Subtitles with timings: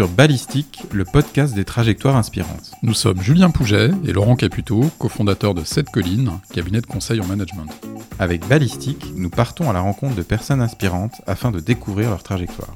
[0.00, 2.72] Sur Ballistique, le podcast des trajectoires inspirantes.
[2.82, 7.26] Nous sommes Julien Pouget et Laurent Caputo, cofondateurs de Sept Collines, cabinet de conseil en
[7.26, 7.68] management.
[8.18, 12.74] Avec Ballistique, nous partons à la rencontre de personnes inspirantes afin de découvrir leur trajectoire.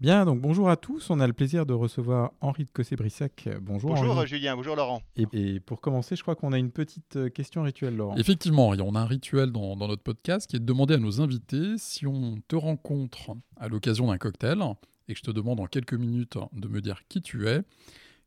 [0.00, 1.10] Bien, donc bonjour à tous.
[1.10, 3.48] On a le plaisir de recevoir Henri de Cossé-Brissac.
[3.60, 3.96] Bonjour.
[3.96, 5.02] Bonjour Julien, bonjour Laurent.
[5.32, 8.14] Et, pour commencer, je crois qu'on a une petite euh, question rituelle, Laurent.
[8.16, 11.78] Effectivement, on a un rituel dans, notre podcast qui est de demander à nos invités
[11.78, 14.62] si on te rencontre à l'occasion d'un cocktail
[15.08, 17.62] et que je te demande en quelques minutes de me dire qui tu es.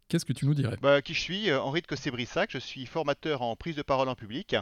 [0.09, 0.75] Qu'est-ce que tu nous dirais?
[0.81, 2.51] Bah, Qui je suis euh, Henri de Cossé-Brissac.
[2.51, 4.57] Je suis formateur en prise de parole en public.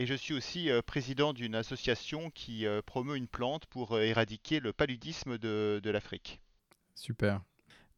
[0.00, 4.72] Et je suis aussi euh, président d'une association qui promeut une plante pour éradiquer le
[4.72, 6.40] paludisme de l'Afrique.
[6.94, 7.40] Super.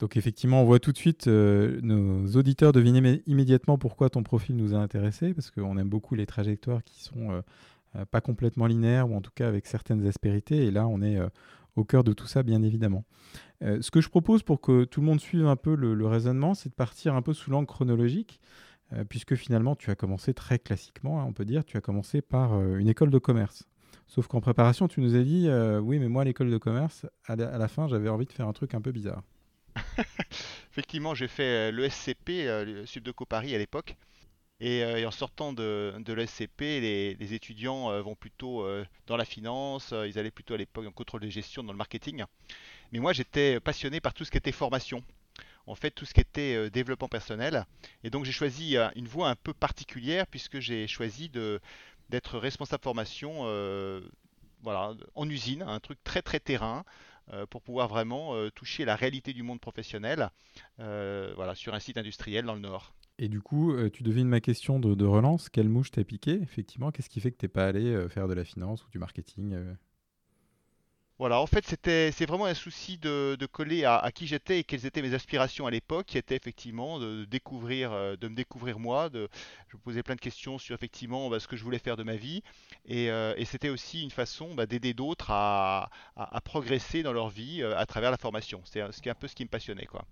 [0.03, 4.56] Donc effectivement, on voit tout de suite euh, nos auditeurs deviner immédiatement pourquoi ton profil
[4.56, 7.41] nous a intéressés, parce qu'on aime beaucoup les trajectoires qui sont euh,
[7.94, 11.20] euh, pas complètement linéaires, ou en tout cas avec certaines aspérités, et là on est
[11.77, 13.05] au cœur de tout ça, bien évidemment.
[13.61, 16.70] ce que je propose pour que tout le monde suive un peu le, raisonnement, c'est
[16.70, 18.41] de partir un peu sous l'angle chronologique,
[19.09, 22.61] puisque finalement tu as commencé très classiquement, hein, on peut dire, tu as commencé par
[22.61, 23.67] une école de commerce.
[24.12, 27.34] Sauf qu'en préparation, tu nous as dit, euh, oui, mais moi, l'école de commerce, à
[27.34, 29.23] la, fin, j'avais envie de faire un truc un peu bizarre.
[30.71, 33.97] Effectivement, j'ai fait euh, le SCP, euh, le Subdeco Paris à l'époque.
[34.61, 38.65] Et, en sortant de, de l'ESCP, les, les, étudiants vont plutôt
[39.09, 42.23] dans la finance, ils allaient plutôt à l'époque en contrôle de gestion, dans le marketing.
[42.93, 45.03] Mais moi, j'étais passionné par tout ce qui était formation
[45.67, 47.67] en fait tout ce qui était développement personnel.
[48.05, 53.43] Et donc j'ai choisi une voie un peu particulière puisque j'ai choisi d'être responsable formation
[53.45, 54.01] euh,
[54.63, 56.85] voilà, en usine, un truc très très terrain
[57.33, 60.31] euh, pour pouvoir vraiment euh, toucher la réalité du monde professionnel
[60.78, 62.95] voilà, sur un site industriel dans le Nord.
[63.19, 65.49] Et du coup, tu devines ma question de, relance.
[65.49, 66.41] Quelle mouche t'as piqué?
[66.43, 68.99] Effectivement, qu'est-ce qui fait que tu n'es pas allé faire de la finance ou du
[68.99, 69.55] marketing
[71.22, 74.87] voilà, en fait, c'était, c'est vraiment un souci de, coller à, qui j'étais et quelles
[74.87, 79.09] étaient mes aspirations à l'époque, qui était effectivement de, découvrir, euh, de me découvrir moi.
[79.09, 79.28] De,
[79.69, 82.03] je me posais plein de questions sur effectivement bah, ce que je voulais faire de
[82.03, 82.43] ma vie,
[82.87, 85.91] et, euh, c'était aussi une façon bah, d'aider d'autres à,
[86.43, 88.60] progresser dans leur vie euh, à travers la formation.
[88.65, 90.04] C'est un peu ce qui me passionnait, quoi.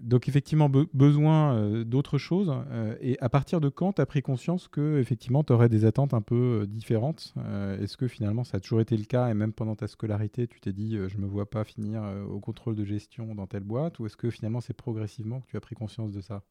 [0.00, 2.52] Donc effectivement, besoin euh, d'autre chose.
[2.70, 5.84] Euh, et à partir de quand tu as pris conscience que effectivement tu aurais des
[5.84, 7.34] attentes un peu euh, différentes
[7.80, 10.60] Est-ce que finalement ça a toujours été le cas et même pendant ta scolarité, tu
[10.60, 14.06] t'es dit je me vois pas finir au contrôle de gestion dans telle boîte Ou
[14.06, 16.42] est-ce que finalement c'est progressivement que tu as pris conscience de ça?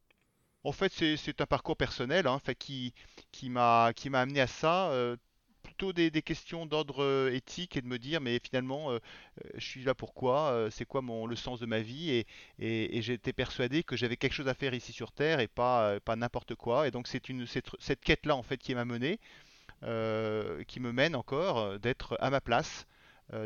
[0.64, 2.94] En fait, c'est un parcours personnel hein, qui
[3.50, 4.92] m'a amené à ça
[5.79, 8.95] plutôt des, questions d'ordre euh, éthique et de me dire mais finalement euh,
[9.45, 12.25] euh, je suis là pourquoi c'est quoi mon le sens de ma vie
[12.59, 16.17] et, j'étais persuadé que j'avais quelque chose à faire ici sur terre et pas pas
[16.17, 19.19] n'importe quoi et donc c'est cette, cette, quête là en fait qui m'a mené
[20.67, 22.85] qui me mène encore d'être à ma place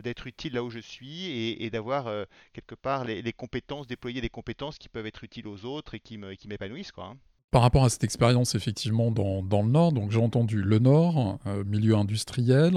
[0.01, 1.27] d'être utile là où je suis
[1.63, 2.11] et, d'avoir
[2.53, 6.17] quelque part les, compétences déployer des compétences qui peuvent être utiles aux autres et qui
[6.17, 7.17] m'épanouissent quoi hein.
[7.53, 11.37] Par rapport à cette expérience, effectivement, dans, dans le Nord, donc j'ai entendu le Nord,
[11.45, 12.73] euh, milieu industriel,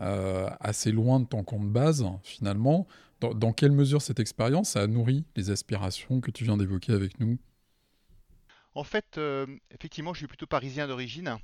[0.00, 2.88] euh, assez loin de ton compte base, finalement.
[3.20, 7.38] Dans, quelle mesure cette expérience a nourri les aspirations que tu viens d'évoquer avec nous?
[8.74, 11.36] En fait, euh, effectivement, je suis plutôt parisien d'origine.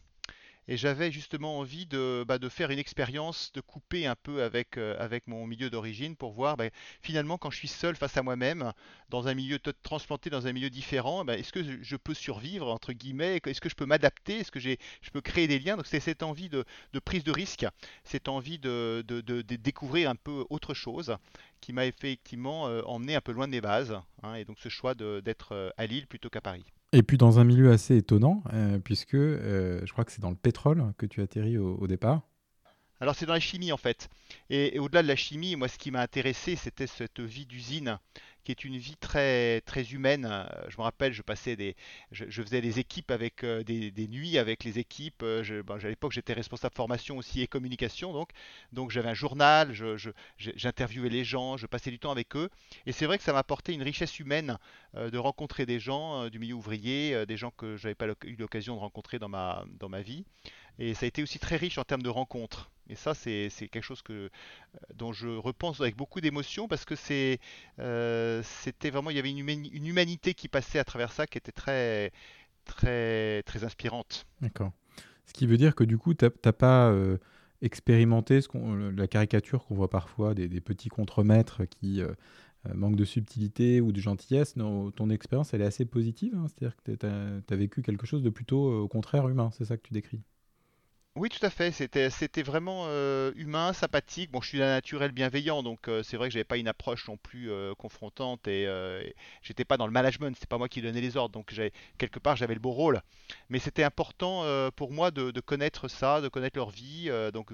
[0.69, 4.77] Et j'avais justement envie de, bah, de faire une expérience, de couper un peu avec,
[4.77, 6.67] euh, mon milieu d'origine pour voir bah,
[7.01, 8.73] finalement quand je suis seul face à moi-même,
[9.09, 12.93] dans un milieu transplanté dans un milieu différent, bah, est-ce que je peux survivre, entre
[12.93, 14.77] guillemets, est-ce que je peux m'adapter, est-ce que je
[15.11, 15.77] peux créer des liens?
[15.77, 16.65] Donc c'est cette envie de,
[17.03, 17.67] prise de risque,
[18.05, 19.23] cette envie de, de,
[19.57, 21.17] découvrir un peu autre chose
[21.61, 24.95] qui m'a effectivement euh, emmené un peu loin des bases, hein, et donc ce choix
[24.95, 26.65] d'être euh, à Lille plutôt qu'à Paris.
[26.93, 30.31] Et puis dans un milieu assez étonnant, euh, puisque euh, je crois que c'est dans
[30.31, 32.23] le pétrole que tu atterris au, au départ.
[33.01, 34.09] Alors c'est dans la chimie en fait.
[34.51, 37.99] Et, au-delà de la chimie, moi ce qui m'a intéressé, c'était cette vie d'usine
[38.45, 40.27] qui est une vie très très humaine.
[40.31, 41.77] Euh, je me rappelle, je passais des,
[42.13, 45.23] je, faisais des équipes avec euh, des, nuits avec les équipes.
[45.23, 48.31] Euh, je, ben, à l'époque, j'étais responsable formation aussi et communication, donc
[48.73, 49.73] donc j'avais un journal,
[50.39, 52.51] j'interviewais les gens, je passais du temps avec eux.
[52.87, 54.59] Et c'est vrai que ça m'a apporté une richesse humaine
[54.95, 58.81] de rencontrer des gens du milieu ouvrier, des gens que j'avais pas eu l'occasion de
[58.81, 60.25] rencontrer dans ma dans ma vie.
[60.79, 62.71] Et ça a été aussi très riche en termes de rencontres.
[62.89, 64.29] Et ça, c'est quelque chose euh,
[64.95, 66.95] dont je repense avec beaucoup d'émotion parce que
[67.81, 69.39] euh, c'était vraiment, il y avait une,
[69.87, 72.13] humanité qui passait à travers ça qui était très,
[72.65, 74.27] très, très inspirante.
[74.41, 74.73] D'accord.
[75.27, 77.19] Ce qui veut dire que du coup, tu n'as pas euh,
[77.61, 78.41] expérimenté
[78.97, 82.01] la caricature qu'on voit parfois des, petits contremaîtres qui
[82.73, 84.57] manquent de subtilité ou de gentillesse.
[84.57, 86.35] Non, ton expérience, elle est assez positive.
[86.35, 86.47] Hein.
[86.49, 89.51] C'est-à-dire que tu as, vécu quelque chose de plutôt, au contraire, humain.
[89.53, 90.23] C'est ça que tu décris?
[91.17, 91.73] Oui, tout à fait.
[91.73, 94.31] C'était, vraiment euh, humain, sympathique.
[94.31, 97.09] Bon, je suis d'un naturel bienveillant, donc euh, c'est vrai que j'avais pas une approche
[97.09, 100.37] non plus euh, confrontante et, et j'étais pas dans le management.
[100.37, 101.53] C'était pas moi qui donnais les ordres, donc
[101.99, 103.03] quelque part j'avais le beau rôle.
[103.49, 104.45] Mais c'était important
[104.77, 107.53] pour moi de, connaître ça, de connaître leur vie, donc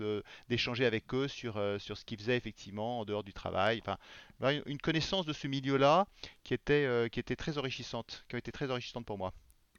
[0.51, 3.81] d'échanger avec eux sur sur ce qu'ils faisaient effectivement en dehors du travail.
[3.81, 3.97] Enfin,
[4.67, 6.07] une connaissance de ce milieu-là
[6.43, 9.33] qui était qui était très enrichissante, qui a été très enrichissante pour moi.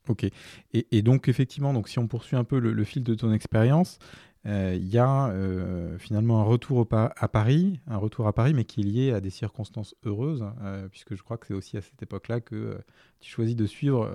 [0.10, 0.26] Ok.
[0.74, 4.00] Et, donc, effectivement, donc, si on poursuit un peu le, fil de ton expérience,
[4.46, 8.66] euh, il y a euh, finalement un retour à Paris, un retour à Paris, mais
[8.66, 11.82] qui est lié à des circonstances heureuses, euh, puisque je crois que c'est aussi à
[11.82, 12.78] cette époque-là que
[13.20, 14.12] tu choisis de suivre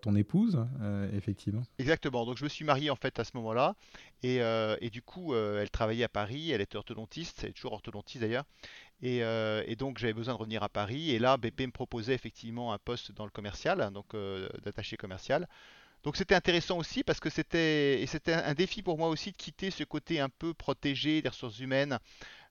[0.00, 0.64] ton épouse,
[1.12, 1.62] effectivement.
[1.80, 2.24] Exactement.
[2.24, 3.74] Donc je me suis marié en fait à ce moment-là
[4.22, 4.36] et,
[4.80, 8.44] et du coup elle travaillait à Paris, elle était orthodontiste, elle est toujours orthodontiste d'ailleurs
[9.02, 12.14] et, euh, et donc j'avais besoin de revenir à Paris et là BP me proposait
[12.14, 15.48] effectivement un poste dans le commercial, donc euh, d'attaché commercial.
[16.04, 19.70] Donc c'était intéressant aussi parce que c'était c'était un défi pour moi aussi de quitter
[19.70, 21.98] ce côté un peu protégé des ressources humaines,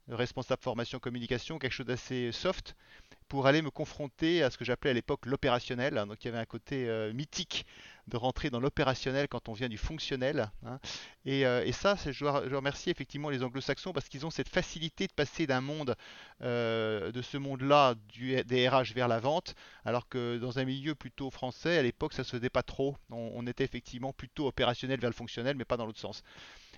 [0.10, 2.76] responsable formation communication, quelque chose d'assez soft
[3.28, 5.96] pour aller me confronter à ce que j'appelais à l'époque l'opérationnel.
[6.08, 7.66] Donc il y avait un côté euh, mythique
[8.08, 10.50] de rentrer dans l'opérationnel quand on vient du fonctionnel.
[10.66, 10.80] hein.
[11.26, 15.14] Et, euh, et ça, je remercier effectivement les anglo-saxons parce qu'ils ont cette facilité de
[15.14, 15.96] passer d'un monde,
[16.42, 21.30] euh, de ce monde-là, des RH vers la vente, alors que dans un milieu plutôt
[21.32, 22.96] français, à l'époque, ça se faisait pas trop.
[23.10, 26.24] On était effectivement plutôt opérationnel vers le fonctionnel, mais pas dans l'autre sens.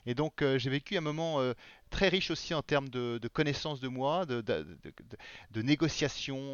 [0.09, 1.53] Et donc euh, j'ai vécu un moment euh,
[1.91, 4.65] très riche aussi en termes de, de connaissance de moi, de, de,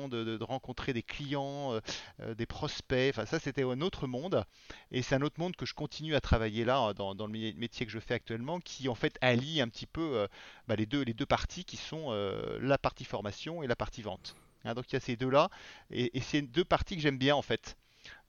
[0.10, 1.80] de- de- rencontrer des clients,
[2.22, 3.10] euh, des prospects.
[3.12, 4.44] Enfin ça c'était un autre monde.
[4.92, 7.56] Et c'est un autre monde que je continue à travailler là dans, dans le mé-
[7.56, 10.28] métier que je fais actuellement, qui en fait allie un petit peu
[10.68, 12.12] bah, les deux, deux parties qui sont
[12.60, 14.36] la partie formation et la partie vente.
[14.66, 15.50] Hein, donc il y a ces deux-là,
[15.92, 17.78] et, et c'est deux parties que j'aime bien en fait.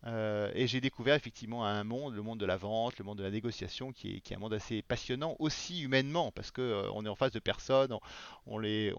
[0.04, 3.24] Euh, et j'ai découvert effectivement un monde, le monde de la vente, le monde de
[3.24, 7.16] la négociation, qui est, un monde assez passionnant aussi humainement, parce que euh, est en
[7.16, 7.96] face de personnes,
[8.46, 8.92] on, est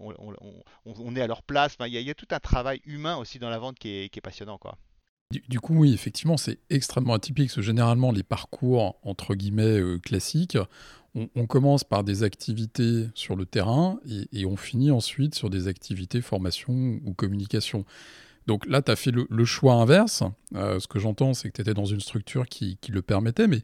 [1.20, 1.76] à leur place.
[1.86, 4.76] Il y, a tout un travail humain aussi dans la vente qui est, passionnant, quoi.
[5.30, 7.48] Du, coup, oui, effectivement, c'est extrêmement atypique.
[7.48, 10.58] Parce que généralement, les parcours, entre guillemets, euh, classiques,
[11.14, 13.98] on, commence par des activités sur le terrain
[14.30, 17.84] et on finit ensuite sur des activités formation ou communication.
[18.48, 20.22] Donc là, tu as fait le, choix inverse.
[20.54, 23.46] Euh, ce que j'entends, c'est que tu étais dans une structure qui, le permettait.
[23.46, 23.60] Mais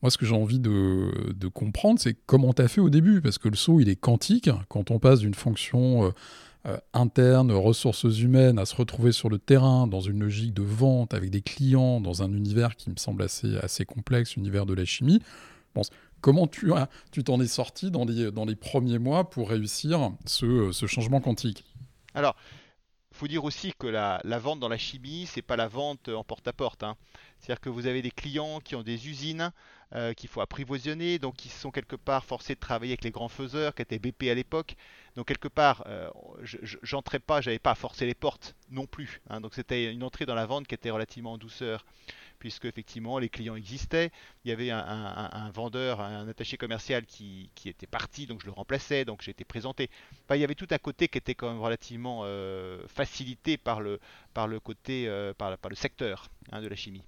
[0.00, 3.20] moi, ce que j'ai envie de, comprendre, c'est comment tu as fait au début.
[3.20, 4.48] Parce que le saut, il est quantique.
[4.68, 6.10] Quand on passe d'une fonction euh,
[6.66, 11.14] euh, interne, ressources humaines, à se retrouver sur le terrain, dans une logique de vente,
[11.14, 14.84] avec des clients, dans un univers qui me semble assez, assez complexe, univers de la
[14.84, 15.20] chimie.
[16.20, 20.12] Comment tu as- tu t'en es sorti dans les, dans les premiers mois pour réussir
[20.26, 21.64] ce, ce changement quantique?
[22.14, 22.36] Alors,
[23.18, 26.82] faut dire aussi que la, vente dans la chimie, c'est pas la vente en porte-à-porte.
[26.84, 26.96] hein.
[27.38, 29.52] C'est-à-dire que vous avez des clients qui ont des usines
[29.94, 33.28] euh, qu'il faut apprivoisonner, donc qui sont quelque part forcés de travailler avec les grands
[33.28, 34.76] faiseurs, qui étaient BP à l'époque.
[35.16, 36.10] Donc quelque part, euh,
[36.42, 39.20] je- je- j'entrais pas, j'avais pas à forcer les portes non plus.
[39.30, 39.40] hein.
[39.40, 41.84] Donc c'était une entrée dans la vente qui était relativement en douceur,
[42.38, 44.10] puisque effectivement les clients existaient.
[44.44, 49.04] Il y avait un, vendeur, un attaché commercial qui, était parti, donc je le remplaçais,
[49.04, 49.90] donc été présenté.
[50.30, 53.98] Il y avait tout un côté qui était quand même relativement euh, facilité par le,
[54.60, 57.02] côté, euh, par, le secteur hein, de la chimie.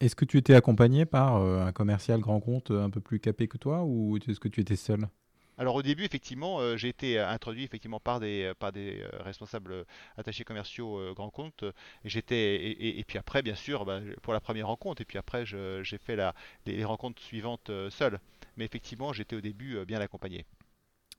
[0.00, 3.48] Est-ce que tu étais accompagné par euh, un commercial grand compte un peu plus capé
[3.48, 5.08] que toi, ou est-ce que tu étais seul?
[5.56, 9.04] Alors au début, effectivement, euh, j'ai été euh, introduit effectivement par des, euh, par des
[9.20, 9.84] responsables
[10.16, 11.64] attachés commerciaux euh, grands comptes.
[12.04, 15.44] j'étais et, et- puis après, bien sûr, bah, pour la première rencontre, et puis après,
[15.46, 16.34] j'ai fait la,
[16.66, 18.18] les, rencontres suivantes euh, seul.
[18.56, 20.44] Mais effectivement, j'étais au début bien accompagné.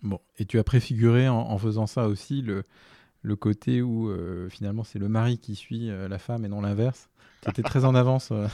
[0.04, 2.64] Bon, et tu as préfiguré en faisant ça aussi le,
[3.26, 6.62] le côté où euh, finalement c'est le mari qui suit euh, la femme et non
[6.62, 7.10] l'inverse.
[7.54, 8.30] Tu très en avance.
[8.32, 8.48] euh.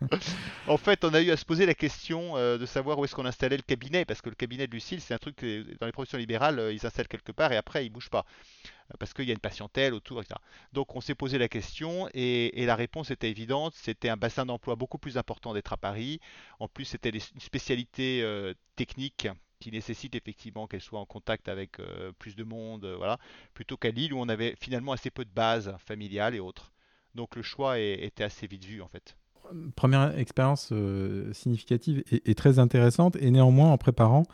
[0.66, 3.26] En fait, on a eu à se poser la question de savoir où est-ce qu'on
[3.26, 5.92] installait le cabinet, parce que le cabinet de Lucille, c'est un truc que dans les
[5.92, 8.24] professions libérales, ils s'installent quelque part et après ils bougent pas,
[8.98, 10.36] parce qu'il y a une patientèle autour, etc.
[10.72, 14.76] Donc on s'est posé la question et, la réponse était évidente, c'était un bassin d'emploi
[14.76, 16.18] beaucoup plus important d'être à Paris.
[16.58, 18.24] En plus, c'était une spécialité
[18.76, 19.28] technique
[19.62, 23.18] qui nécessite effectivement qu'elle soit en contact avec euh, plus de monde, euh, voilà,
[23.54, 26.72] plutôt qu'à Lille où on avait finalement assez peu de bases familiales et autres.
[27.14, 29.16] Donc le choix est- était assez vite vu en fait.
[29.76, 33.16] Première expérience euh, significative et, et très intéressante.
[33.16, 34.24] Et néanmoins, en préparant,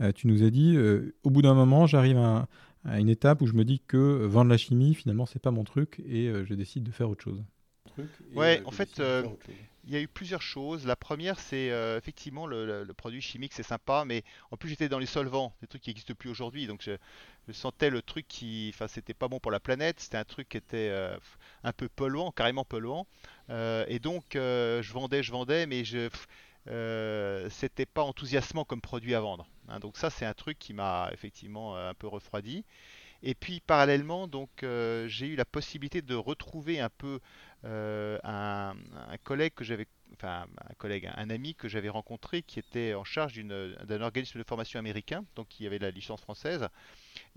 [0.00, 2.48] euh, tu nous as dit, euh, au bout d'un moment, j'arrive à,
[2.84, 5.62] à une étape où je me dis que vendre la chimie, finalement, c'est pas mon
[5.64, 7.44] truc et euh, je décide de faire autre chose.
[8.34, 9.24] Ouais, en fait, euh,
[9.84, 10.86] Il y a eu plusieurs choses.
[10.86, 14.98] La première, c'est euh, effectivement le, produit chimique, c'est sympa, mais en plus j'étais dans
[14.98, 16.92] les solvants, des trucs qui n'existent plus aujourd'hui, donc je,
[17.52, 20.56] sentais le truc qui, enfin, c'était pas bon pour la planète, c'était un truc qui
[20.56, 21.16] était euh,
[21.64, 23.06] un peu polluant, carrément polluant,
[23.50, 26.08] Euh, et donc je vendais, je vendais, mais je,
[27.50, 29.48] c'était pas enthousiasmant comme produit à vendre.
[29.68, 29.80] Hein.
[29.80, 32.64] donc ça, c'est un truc qui m'a effectivement un peu refroidi.
[33.22, 37.20] Et puis parallèlement, donc j'ai eu la possibilité de retrouver un peu
[37.64, 38.74] un,
[39.24, 43.34] collègue que j'avais, enfin un collègue, un ami que j'avais rencontré qui était en charge
[43.34, 46.68] d'un organisme de formation américain, donc qui avait la licence française,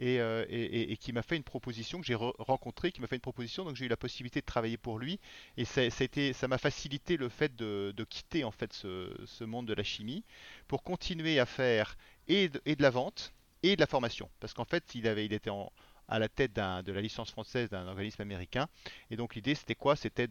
[0.01, 3.63] euh, et, qui m'a fait une proposition que j'ai rencontré, qui m'a fait une proposition,
[3.63, 5.19] donc j'ai eu la possibilité de travailler pour lui,
[5.57, 9.83] et ça, ça m'a facilité le fait de, quitter en fait ce, monde de la
[9.83, 10.23] chimie
[10.67, 13.33] pour continuer à faire et de, la vente
[13.71, 15.49] et de la formation, parce qu'en fait il était
[16.07, 18.67] à la tête de la licence française d'un organisme américain,
[19.09, 19.95] et donc l'idée c'était quoi?
[19.95, 20.27] C'était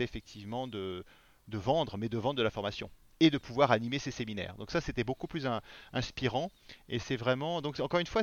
[0.00, 1.04] effectivement de,
[1.48, 4.54] vendre, mais de vendre de la formation et de pouvoir animer ces séminaires.
[4.56, 5.48] Donc ça, c'était beaucoup plus
[5.92, 6.50] inspirant.
[6.88, 7.60] Et c'est vraiment...
[7.60, 8.22] Donc encore une fois.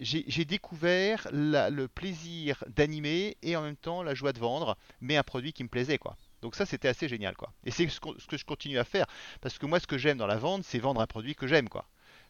[0.00, 5.22] J'ai découvert le plaisir d'animer et en même temps la joie de vendre, mais un
[5.22, 6.00] produit qui me plaisait.
[6.42, 7.36] Donc ça, c'était assez génial.
[7.64, 9.06] Et c'est ce, que je continue à faire,
[9.40, 11.68] parce que moi, ce que j'aime dans la vente, c'est vendre un produit que j'aime.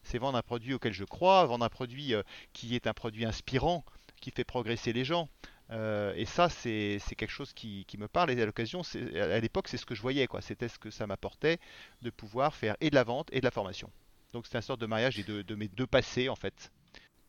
[0.05, 3.25] C'est vendre un produit auquel je crois, vendre un produit euh, qui est un produit
[3.25, 3.85] inspirant,
[4.21, 5.29] qui fait progresser les gens.
[5.71, 8.31] Euh, et ça, c'est quelque chose qui, me parle.
[8.31, 8.83] Et à l'occasion,
[9.15, 10.27] à l'époque, c'est ce que je voyais.
[10.41, 11.59] C'était ce que ça m'apportait
[12.03, 13.91] de pouvoir faire et de la vente et de la formation.
[14.33, 16.71] Donc c'est un sorte de mariage de, mes deux passés, en fait.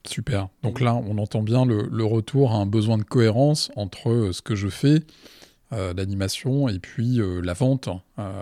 [0.06, 0.50] Super.
[0.62, 4.42] Donc là, on entend bien le, retour à un besoin de cohérence entre euh, ce
[4.42, 5.00] que je fais,
[5.74, 7.90] euh, l'animation, et puis la vente.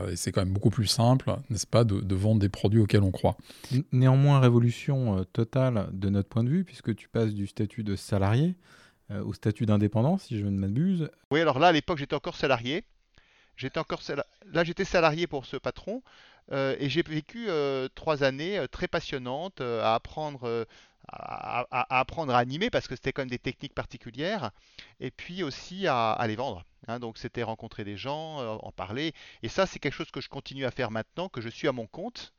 [0.10, 3.04] et c'est quand même beaucoup plus simple, n'est-ce pas, de, de, vendre des produits auxquels
[3.04, 3.38] on croit.
[3.92, 8.56] Néanmoins, révolution totale de notre point de vue, puisque tu passes du statut de salarié
[9.12, 11.10] euh, au statut d'indépendant, si je ne m'abuse.
[11.30, 12.86] Oui, alors là, à l'époque, j'étais encore salarié.
[13.58, 14.02] J'étais encore
[14.52, 16.02] là, j'étais salarié pour ce patron
[16.52, 20.66] euh, et j'ai vécu euh, trois années très passionnantes à apprendre.
[21.10, 21.66] À,
[22.00, 24.52] apprendre à animer parce que c'était quand même des techniques particulières
[25.02, 26.64] et puis aussi à, les vendre.
[26.88, 27.00] Hein.
[27.00, 30.66] donc c'était rencontrer des gens, en parler et ça c'est quelque chose que je continue
[30.66, 32.34] à faire maintenant que je suis à mon compte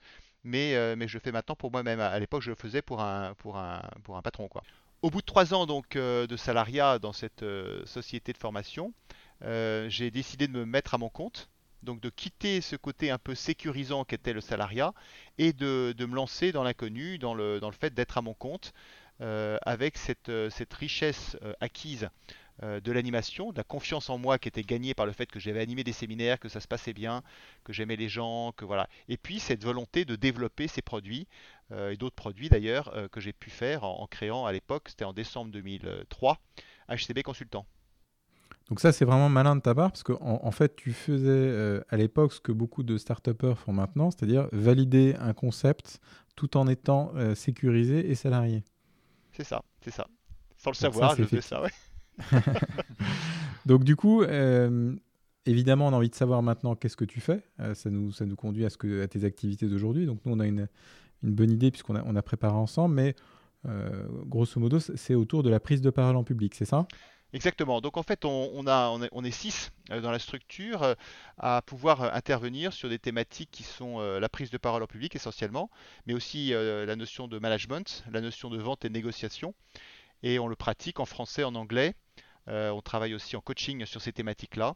[0.45, 2.01] mais, mais je fais maintenant pour moi-même.
[2.01, 4.63] À l'époque je le faisais pour un, pour un, pour un patron quoi.
[5.05, 8.95] Au bout de trois ans donc euh, de salariat dans cette euh, société de formation,
[9.43, 11.51] euh, j'ai décidé de me mettre à mon compte,
[11.85, 14.93] donc de quitter ce côté un peu sécurisant qu'était le salariat
[15.39, 18.73] et de, me lancer dans l'inconnu, dans le, fait d'être à mon compte,
[19.21, 22.09] avec cette, cette richesse acquise
[22.63, 25.41] euh, de l'animation, de la confiance en moi qui était gagnée par le fait que
[25.41, 27.25] j'avais animé des séminaires, que ça se passait bien,
[27.65, 28.89] que j'aimais les gens, que voilà.
[29.09, 31.27] Et puis cette volonté de développer ces produits
[31.73, 35.05] euh, et d'autres produits d'ailleurs euh, que j'ai pu faire en, créant à l'époque, c'était
[35.05, 36.39] en décembre 2003,
[36.89, 37.67] HCB Consultant.
[38.69, 41.97] Donc ça c'est vraiment malin de ta part parce qu'en en, fait tu faisais à
[41.97, 46.01] l'époque ce que beaucoup de start font maintenant, c'est-à-dire valider un concept
[46.35, 48.65] tout en étant sécurisé et salarié.
[49.33, 50.07] C'est ça, c'est ça.
[50.57, 51.71] Sans le savoir, je fais ça, ouais.
[53.67, 54.95] Donc du coup, euh,
[55.47, 57.43] évidemment, on a envie de savoir maintenant qu'est-ce que tu fais.
[57.61, 60.07] Euh, ça, nous, ça nous conduit à, ce que, à tes activités d'aujourd'hui.
[60.07, 60.69] Donc nous, on a une,
[61.23, 63.15] une bonne idée puisqu'on a, on a préparé ensemble, mais
[63.67, 66.87] euh, grosso modo, c'est autour de la prise de parole en public, c'est ça?
[67.35, 67.83] Exactement.
[67.83, 70.95] Donc en fait, on, a, on, est, est six dans la structure
[71.37, 75.69] à pouvoir intervenir sur des thématiques qui sont la prise de parole en public essentiellement,
[76.07, 79.53] mais aussi la notion de management, la notion de vente et de négociation.
[80.23, 81.95] Et on le pratique en français, en anglais
[82.49, 84.75] euh, on travaille aussi en coaching sur ces thématiques-là.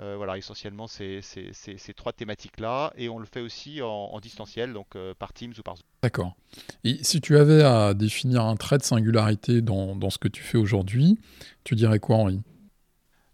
[0.00, 4.94] Euh, voilà, essentiellement ces, ces, trois thématiques-là, et on le fait aussi en, distanciel, donc
[4.94, 5.86] euh, par Teams ou par Zoom.
[6.02, 6.36] D'accord.
[6.84, 10.56] Et si tu avais à définir un trait de singularité dans, ce que tu fais
[10.56, 11.18] aujourd'hui,
[11.64, 12.40] tu dirais quoi, Henri?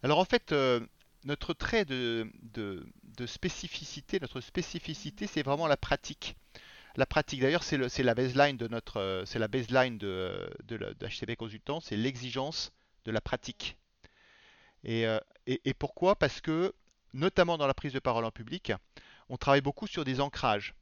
[0.03, 0.55] Alors en fait,
[1.25, 2.31] notre trait de,
[3.27, 6.35] spécificité, notre spécificité, c'est vraiment la pratique.
[6.97, 11.81] La pratique, d'ailleurs, c'est la baseline de notre, c'est la baseline de, de, HCB Consultant,
[11.81, 12.73] c'est l'exigence
[13.05, 13.77] de la pratique.
[14.87, 16.17] Euh, et, pourquoi?
[16.17, 16.75] Parce que,
[17.13, 18.73] notamment dans la prise de parole en public,
[19.29, 20.75] on travaille beaucoup sur des ancrages.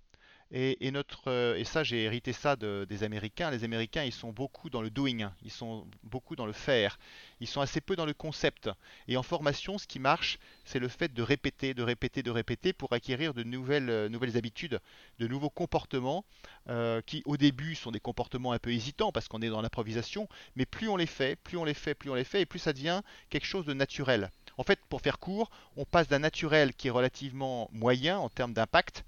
[0.55, 3.51] Et, notre, euh, et ça, j'ai hérité ça des Américains.
[3.51, 6.99] Les Américains, ils sont beaucoup dans le doing, ils sont beaucoup dans le faire,
[7.41, 8.69] ils sont assez peu dans le concept.
[9.09, 12.75] Et en formation, ce qui marche, c'est le fait de répéter, de répéter, de répéter
[12.75, 14.79] pour acquérir de nouvelles, euh, nouvelles habitudes,
[15.19, 16.23] de nouveaux comportements
[16.69, 20.29] euh, qui, au début, sont des comportements un peu hésitants parce qu'on est dans l'improvisation.
[20.55, 22.59] Mais plus on les fait, plus on les fait, plus on les fait, et plus
[22.59, 23.01] ça devient
[23.31, 24.31] quelque chose de naturel.
[24.59, 28.53] En fait, pour faire court, on passe d'un naturel qui est relativement moyen en termes
[28.53, 29.05] d'impact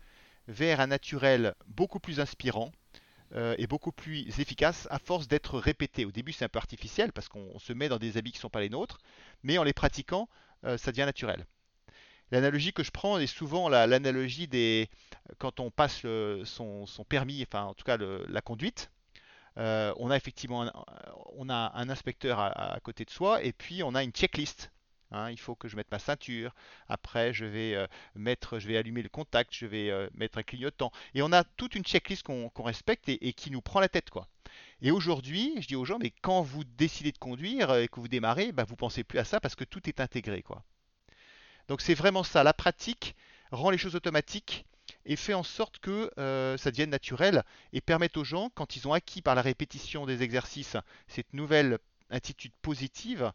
[0.48, 2.70] vers un naturel beaucoup plus inspirant
[3.34, 6.04] euh, et beaucoup plus efficace à force d'être répété.
[6.04, 8.42] Au début, c'est un peu artificiel parce qu'on se met dans des habits qui ne
[8.42, 8.98] sont pas les nôtres,
[9.42, 10.28] mais en les pratiquant,
[10.64, 11.46] euh, ça devient naturel.
[12.30, 14.88] L'analogie que je prends est souvent l'analogie des
[15.38, 16.00] quand on passe
[16.44, 18.90] son, permis, enfin en tout cas la conduite.
[19.56, 20.72] Euh, on a effectivement un,
[21.36, 24.72] on a un inspecteur à, côté de soi et puis on a une checklist
[25.14, 26.52] Hein, il faut que je mette ma ceinture.
[26.88, 30.42] Après, je vais euh, mettre, je vais allumer le contact, je vais euh, mettre un
[30.42, 30.90] clignotant.
[31.14, 34.26] Et on a toute une checklist qu'on respecte et, qui nous prend la tête, quoi.
[34.82, 38.08] Et aujourd'hui, je dis aux gens, mais quand vous décidez de conduire et que vous
[38.08, 40.64] démarrez, bah, vous pensez plus à ça parce que tout est intégré, quoi.
[41.68, 42.42] Donc c'est vraiment ça.
[42.42, 43.14] La pratique
[43.52, 44.66] rend les choses automatiques
[45.06, 48.88] et fait en sorte que euh, ça devienne naturel et permette aux gens, quand ils
[48.88, 51.78] ont acquis par la répétition des exercices cette nouvelle
[52.10, 53.32] attitude positive,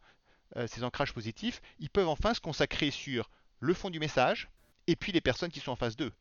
[0.55, 3.29] euh, ces ancrages positifs, ils peuvent enfin se consacrer sur
[3.59, 4.49] le fond du message
[4.87, 6.11] et puis les personnes qui sont en face d'eux,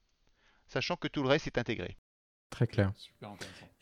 [0.66, 1.97] sachant que tout le reste est intégré.
[2.50, 2.92] Très clair.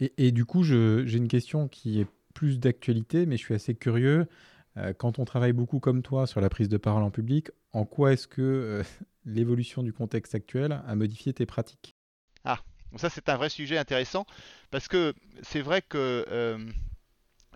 [0.01, 4.29] Et, du coup, j'ai une question qui est plus d'actualité, mais je suis assez curieux.
[4.77, 7.85] Euh, quand on travaille beaucoup comme toi sur la prise de parole en public, en
[7.85, 8.83] quoi est-ce que euh,
[9.25, 11.97] l'évolution du contexte actuel a modifié tes pratiques?
[12.45, 12.59] Ah,
[12.97, 14.27] ça c'est un vrai sujet intéressant
[14.71, 16.67] parce que c'est vrai que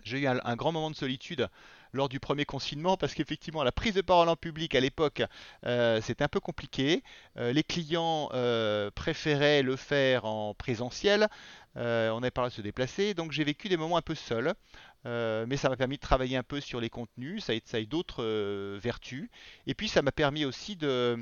[0.03, 1.47] j'ai eu un, grand moment de solitude
[1.93, 5.23] lors du premier confinement parce qu'effectivement la prise de parole en public à l'époque
[5.65, 7.03] euh, c'était un peu compliqué.
[7.37, 11.27] Euh, les clients euh, préféraient le faire en présentiel.
[11.75, 14.53] on avait parlé de se déplacer, donc j'ai vécu des moments un peu seul.
[15.05, 18.23] mais ça m'a permis de travailler un peu sur les contenus, ça a, d'autres
[18.77, 19.29] vertus.
[19.67, 21.17] Et puis ça m'a permis aussi de,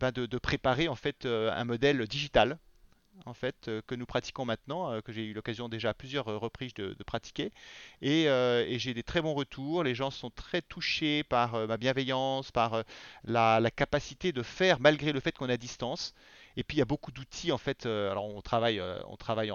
[0.00, 2.58] ben de, préparer en fait un modèle digital
[3.26, 6.28] en fait euh, que nous pratiquons maintenant, euh, que j'ai eu l'occasion déjà à plusieurs
[6.28, 7.52] euh, reprises de, pratiquer,
[8.02, 8.26] et,
[8.78, 9.82] j'ai des très bons retours.
[9.82, 12.84] Les gens sont très touchés par ma bienveillance, par
[13.24, 16.14] la, capacité de faire malgré le fait qu'on à distance.
[16.58, 17.86] Et puis il y a beaucoup d'outils en fait.
[17.86, 19.52] Euh, alors on travaille, euh, on travaille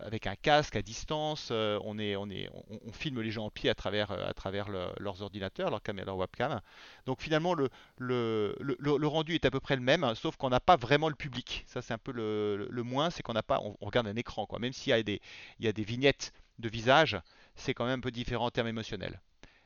[0.00, 1.50] avec un casque à distance.
[1.52, 2.48] Euh, on, est, on, est,
[2.86, 6.16] on, filme les gens en pied à travers, à travers leurs ordinateurs, leur caméra, leur
[6.16, 6.62] webcam.
[7.04, 10.58] Donc finalement le, le, le, rendu est à peu près le même, sauf qu'on n'a
[10.58, 11.64] pas vraiment le public.
[11.66, 14.46] Ça c'est un peu le, le moins, c'est qu'on n'a pas, on, regarde un écran
[14.46, 14.58] quoi.
[14.58, 15.20] Même s'il y a des,
[15.58, 17.20] il y a des vignettes de visage,
[17.56, 19.20] c'est quand même un peu différent en termes émotionnels.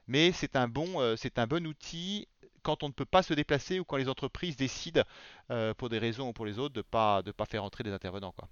[0.09, 2.27] Mais c'est un bon, c'est un bon outil
[2.62, 5.03] quand on ne peut pas se déplacer ou quand les entreprises décident,
[5.51, 7.85] euh, pour des raisons ou pour les autres, de ne pas, de pas faire entrer
[7.85, 8.33] des intervenants.
[8.33, 8.48] Quoi.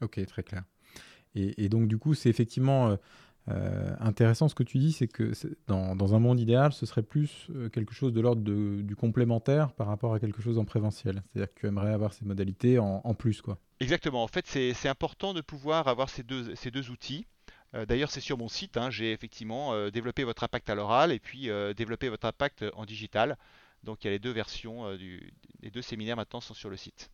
[0.00, 0.64] Ok, très clair.
[1.36, 2.96] Et, donc, du coup, c'est effectivement euh,
[3.48, 5.32] euh, intéressant ce que tu dis, c'est que
[5.66, 9.88] dans, dans, un monde idéal, ce serait plus quelque chose de l'ordre du complémentaire par
[9.88, 11.24] rapport à quelque chose en présentiel.
[11.32, 13.42] C'est-à-dire que tu aimerais avoir ces modalités en, en plus.
[13.42, 13.58] Quoi.
[13.80, 14.22] Exactement.
[14.22, 17.26] En fait, c'est important de pouvoir avoir ces deux, ces deux outils.
[17.88, 18.76] D'ailleurs, c'est sur mon site.
[18.76, 23.36] Hein, j'ai effectivement développé votre impact à l'oral et puis développé votre impact en digital.
[23.84, 25.32] Donc il y a les deux versions, euh, du,
[25.62, 27.10] les deux séminaires maintenant sont sur le site.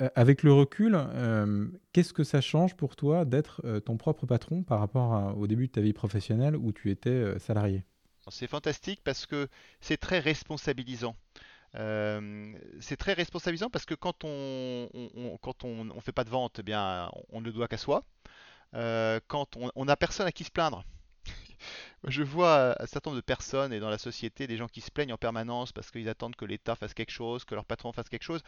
[0.00, 4.62] Euh, avec le recul, euh, qu'est-ce que ça change pour toi d'être ton propre patron
[4.62, 7.84] par rapport au début de ta vie professionnelle où tu étais salarié?
[8.30, 9.48] C'est fantastique parce que
[9.80, 11.16] c'est très responsabilisant.
[11.74, 14.88] c'est très responsabilisant parce que quand on,
[15.42, 18.04] quand on, on, fait pas de vente, eh bien on ne doit qu'à soi.
[18.72, 20.84] Quand on n'a personne à qui se plaindre,
[22.04, 24.90] je vois un certain nombre de personnes et dans la société des gens qui se
[24.90, 28.08] plaignent en permanence parce qu'ils attendent que l'État fasse quelque chose, que leur patron fasse
[28.08, 28.42] quelque chose.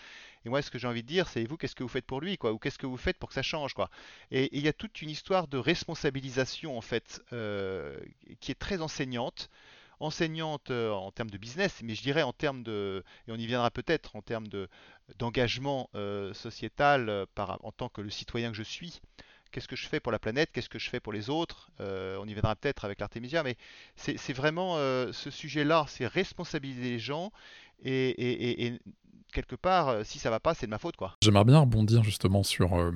[0.44, 2.20] Et moi, ce que j'ai envie de dire, c'est vous, qu'est-ce que vous faites pour
[2.20, 3.90] lui, quoi, ou qu'est-ce que vous faites pour que ça change, quoi?
[4.30, 7.98] Et il y a toute une histoire de responsabilisation en fait euh,
[8.40, 9.50] qui est très enseignante
[10.00, 13.46] enseignante euh, en termes de business, mais je dirais en termes de, et on y
[13.46, 14.68] viendra peut-être, en termes de
[15.18, 19.00] d'engagement euh, sociétal par, en tant que le citoyen que je suis
[19.54, 21.70] qu'est-ce que je fais pour la planète, qu'est-ce que je fais pour les autres.
[21.80, 23.56] Euh, on y viendra peut-être avec l'Artemisia, mais
[23.94, 27.30] c'est vraiment euh, ce sujet-là, c'est responsabiliser les gens
[27.84, 28.80] et,
[29.32, 31.16] quelque part, euh, si ça va pas, c'est de ma faute, quoi.
[31.22, 32.92] J'aimerais bien rebondir justement sur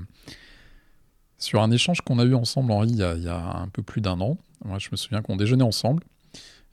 [1.37, 4.21] sur un échange qu'on a eu ensemble, Henri, il y a, un peu plus d'un
[4.21, 4.37] an.
[4.64, 6.03] Moi, je me souviens qu'on déjeunait ensemble.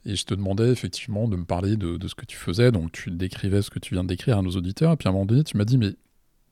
[0.07, 2.71] Et je te demandais effectivement de me parler de, de, ce que tu faisais.
[2.71, 4.93] Donc tu décrivais ce que tu viens de décrire à nos auditeurs.
[4.93, 5.93] Et puis à un moment donné, tu m'as dit, mais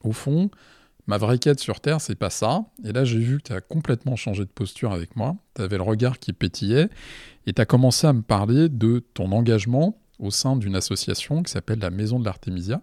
[0.01, 0.49] au fond,
[1.05, 2.65] Ma vraie quête sur Terre, c'est pas ça.
[2.85, 5.35] Et là, j'ai vu que tu as complètement changé de posture avec moi.
[5.55, 6.89] Tu avais le regard qui pétillait.
[7.45, 11.51] Et tu as commencé à me parler de ton engagement au sein d'une association qui
[11.51, 12.81] s'appelle la Maison de l'Artémisia.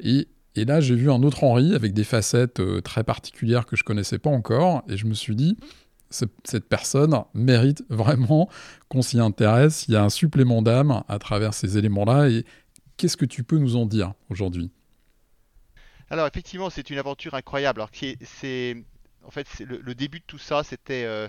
[0.00, 3.76] Et, et, là, j'ai vu un autre Henri avec des facettes euh, très particulières que
[3.76, 4.82] je connaissais pas encore.
[4.88, 5.56] Et je me suis dit,
[6.10, 8.48] cette personne mérite vraiment
[8.88, 9.86] qu'on s'y intéresse.
[9.86, 12.28] Il y a un supplément d'âme à travers ces éléments-là.
[12.28, 12.44] Et
[12.96, 14.72] qu'est-ce que tu peux nous en dire aujourd'hui?
[16.10, 17.80] Alors effectivement, c'est une aventure incroyable.
[17.80, 17.90] Alors
[18.22, 18.76] c'est
[19.24, 21.28] en fait le, début de tout ça, c'était euh,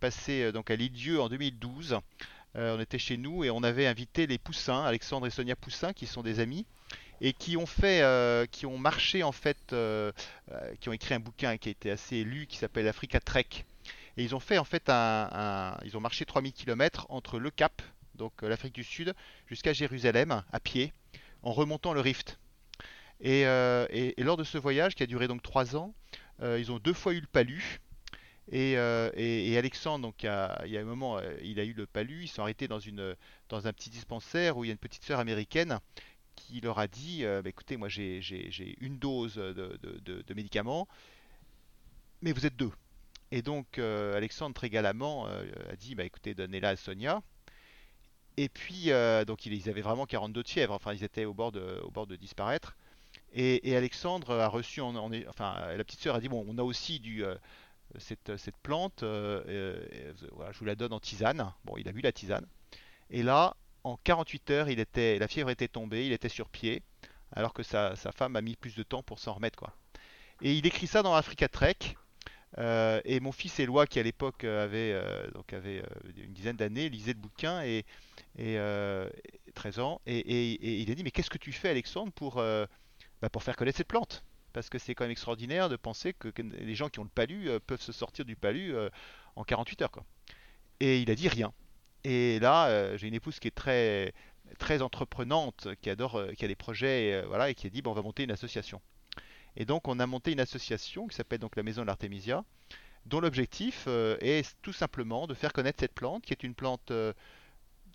[0.00, 2.00] passé euh, donc à Lille-Dieu en 2012.
[2.56, 5.92] Euh, on était chez nous et on avait invité les Poussins, Alexandre et Sonia Poussin,
[5.92, 6.66] qui sont des amis
[7.20, 8.04] et qui ont fait,
[8.50, 9.74] qui ont marché en fait,
[10.80, 13.64] qui ont écrit un bouquin qui a été assez lu, qui s'appelle Africa Trek.
[14.18, 17.80] Et ils ont fait en fait ils ont marché 3000 km entre le Cap,
[18.16, 19.14] donc l'Afrique du Sud,
[19.46, 20.92] jusqu'à Jérusalem à pied,
[21.42, 22.38] en remontant le Rift.
[23.24, 25.94] Euh, et, lors de ce voyage, qui a duré donc trois ans,
[26.42, 27.80] euh, ils ont deux fois eu le palu.
[28.52, 28.76] Et,
[29.56, 30.26] Alexandre, donc, il
[30.70, 33.16] y a un moment, il a eu le palu, ils sont arrêtés dans, une,
[33.48, 35.80] dans un petit dispensaire où il y a une petite sœur américaine
[36.36, 40.86] qui leur a dit bah, écoutez, moi j'ai une dose de, de, médicaments,
[42.22, 42.70] mais vous êtes deux.
[43.32, 47.22] Et donc Alexandre très galamment a dit bah, écoutez, donnez-la à Sonia.
[48.36, 51.52] Et puis, euh, donc ils avaient vraiment 42 de fièvre, enfin ils étaient au bord
[51.52, 52.76] de, au bord de disparaître.
[53.38, 54.94] Et, Alexandre a reçu, en,
[55.28, 57.34] enfin la petite sœur a dit, bon, on a aussi du, euh,
[57.98, 59.82] cette, cette, plante, euh,
[60.32, 61.52] voilà, je vous la donne en tisane.
[61.64, 62.46] Bon, il a vu la tisane.
[63.10, 66.82] Et là, en 48 heures, il était, la fièvre était tombée, il était sur pied,
[67.30, 69.58] alors que sa, sa femme a mis plus de temps pour s'en remettre.
[69.58, 69.74] Quoi.
[70.40, 71.76] Et il écrit ça dans Africa Trek.
[72.56, 74.98] et mon fils Éloi, qui à l'époque avait,
[75.34, 75.82] donc avait
[76.16, 77.84] une dizaine d'années, lisait le bouquin et,
[78.38, 78.56] et
[79.54, 82.66] 13 euh, ans, et, il a dit mais qu'est-ce que tu fais Alexandre pour, euh,
[83.22, 86.28] bah, pour faire connaître cette plante Parce que c'est quand même extraordinaire de penser que,
[86.40, 88.74] les gens qui ont le palu euh, peuvent se sortir du palu
[89.36, 89.90] en 48 heures.
[89.90, 90.04] Quoi.
[90.80, 91.52] Et il a dit rien.
[92.04, 94.14] Et là, j'ai une épouse qui est très,
[94.58, 98.02] très entreprenante, qui adore, qui a des projets, voilà, et qui a dit on va
[98.02, 98.80] monter une association.
[99.56, 102.44] Et donc on a monté une association qui s'appelle donc la Maison de l'Artémisia,
[103.06, 106.92] dont l'objectif est tout simplement de faire connaître cette plante, qui est une plante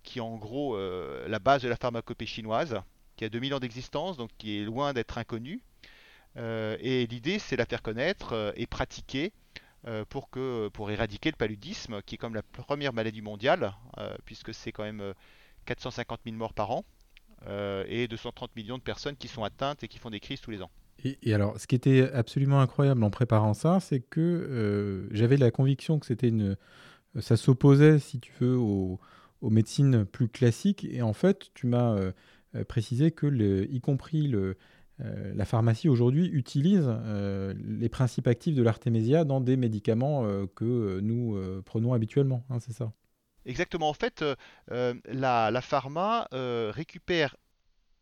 [0.04, 2.80] qui est en gros euh, la base de la pharmacopée chinoise,
[3.22, 5.62] qui a 2000 ans d'existence, donc qui est loin d'être inconnue.
[6.38, 9.32] Euh, et l'idée, c'est la faire connaître euh, et pratiquer
[10.10, 13.74] pour, que, pour éradiquer le paludisme, qui est comme la première maladie mondiale,
[14.26, 15.16] puisque c'est quand même
[15.66, 16.86] 450 000 morts par an
[17.88, 20.62] et 230 millions de personnes qui sont atteintes et qui font des crises tous les
[20.62, 20.70] ans.
[21.04, 25.98] Et, alors, ce qui était absolument incroyable en préparant ça, c'est que j'avais la conviction
[25.98, 26.58] que c'était une,
[27.20, 29.00] ça s'opposait, si tu veux, au,
[29.42, 30.86] aux médecines plus classiques.
[30.92, 31.98] Et en fait, tu m'as
[32.56, 34.56] euh, euh, précisé que, y compris euh,
[35.00, 36.88] la pharmacie aujourd'hui utilise
[37.56, 40.24] les principes actifs de l'artémésia dans des médicaments
[40.56, 42.46] que nous prenons habituellement.
[42.50, 42.94] Hein, c'est ça
[43.46, 43.90] Exactement.
[43.90, 44.24] En fait,
[44.70, 47.36] la, pharma récupère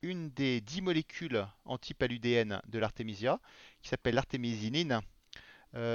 [0.02, 3.40] une des dix molécules antipaludéennes de l'artémisia,
[3.82, 5.00] qui s'appelle l'artémisinine,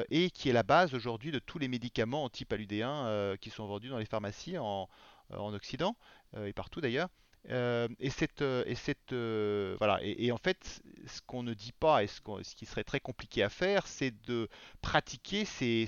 [0.08, 3.98] et qui est la base aujourd'hui de tous les médicaments antipaludéens qui sont vendus dans
[3.98, 4.88] les pharmacies en,
[5.32, 5.96] euh, en Occident
[6.36, 7.08] euh, et partout d'ailleurs.
[7.50, 9.98] Euh, et cette, et cette voilà.
[10.02, 13.42] Et, en fait ce qu'on ne dit pas et ce, ce, qui serait très compliqué
[13.42, 14.48] à faire c'est de
[14.80, 15.86] pratiquer ces,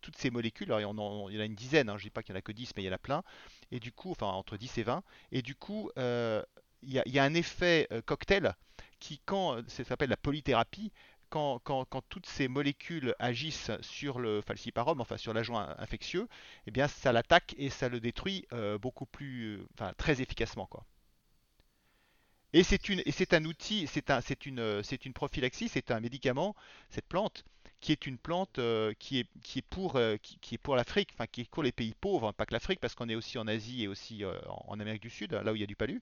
[0.00, 0.72] toutes ces molécules.
[0.72, 2.42] Alors, il, y en, a une dizaine hein, je dis pas qu'il y en a
[2.42, 3.22] que 10 mais il y en a plein.
[3.70, 7.34] Et du coup enfin entre 10 et 20 et du coup il y, a, un
[7.34, 8.54] effet cocktail
[8.98, 10.92] qui quand ça s'appelle la polythérapie
[11.34, 16.28] quand, toutes ces molécules agissent sur le falciparum, enfin sur l'agent infectieux,
[16.66, 20.66] eh bien ça l'attaque et ça le détruit euh, beaucoup plus, euh, enfin très efficacement
[20.66, 20.84] quoi.
[22.54, 26.54] Et c'est un outil, c'est un, c'est une, prophylaxie, c'est un médicament,
[26.88, 27.44] cette plante
[27.80, 29.98] qui est une plante euh, qui est, qui est pour,
[30.76, 33.38] l'Afrique, enfin qui est pour les pays pauvres, pas que l'Afrique, parce qu'on est aussi
[33.38, 34.22] en Asie et aussi
[34.68, 36.00] en, Amérique du Sud, là où il y a du palu.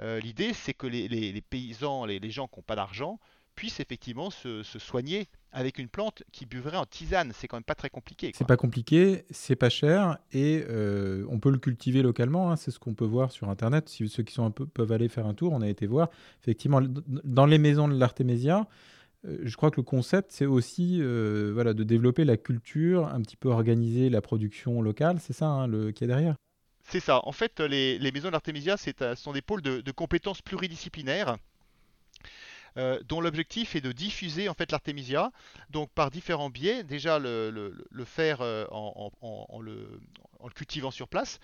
[0.00, 3.18] L'idée, c'est que les, paysans, les, les gens qui n'ont pas d'argent,
[3.54, 7.32] puisse effectivement se, soigner avec une plante qui buvrait en tisane.
[7.34, 8.32] C'est quand même pas très compliqué.
[8.34, 12.50] C'est pas compliqué, c'est pas cher et euh, on peut le cultiver localement.
[12.50, 12.56] Hein.
[12.56, 13.88] c'est ce qu'on peut voir sur Internet.
[13.88, 16.08] Si ceux qui sont un peu peuvent aller faire un tour, on a été voir.
[16.42, 18.66] Effectivement, dans les maisons de l'Artémésia,
[19.26, 23.20] euh, je crois que le concept, c'est aussi euh, voilà, de développer la culture, un
[23.20, 25.18] petit peu organiser la production locale.
[25.20, 26.36] C'est ça hein, le, qui est derrière
[26.82, 27.20] C'est ça.
[27.24, 28.76] En fait, les, maisons de l'Artémésia
[29.16, 31.36] sont des pôles de, de compétences pluridisciplinaires
[32.76, 35.32] euh, dont l'objectif est de diffuser en fait l'artémisia,
[35.70, 36.84] donc par différents biais.
[36.84, 37.72] Déjà le,
[38.04, 40.00] faire euh, en, le,
[40.54, 41.40] cultivant sur place,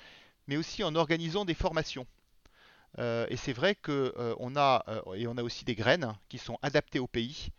[0.46, 2.06] mais aussi en organisant des formations.
[2.98, 4.84] Euh, et c'est vrai qu'on a,
[5.16, 7.50] et on a aussi des graines qui sont adaptées au pays.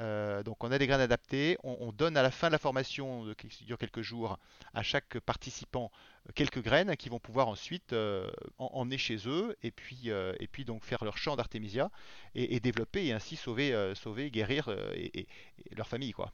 [0.00, 3.26] Euh, donc on a des graines adaptées, on, donne à la fin de la formation
[3.36, 4.38] qui dure quelques jours
[4.72, 5.90] à chaque participant
[6.26, 10.64] euh, quelques graines qui vont pouvoir ensuite euh, emmener chez eux et puis, et puis
[10.64, 11.90] donc faire leur champ d'artémisia
[12.34, 15.26] et, développer et ainsi sauver, sauver guérir et,
[15.76, 16.32] leur famille quoi.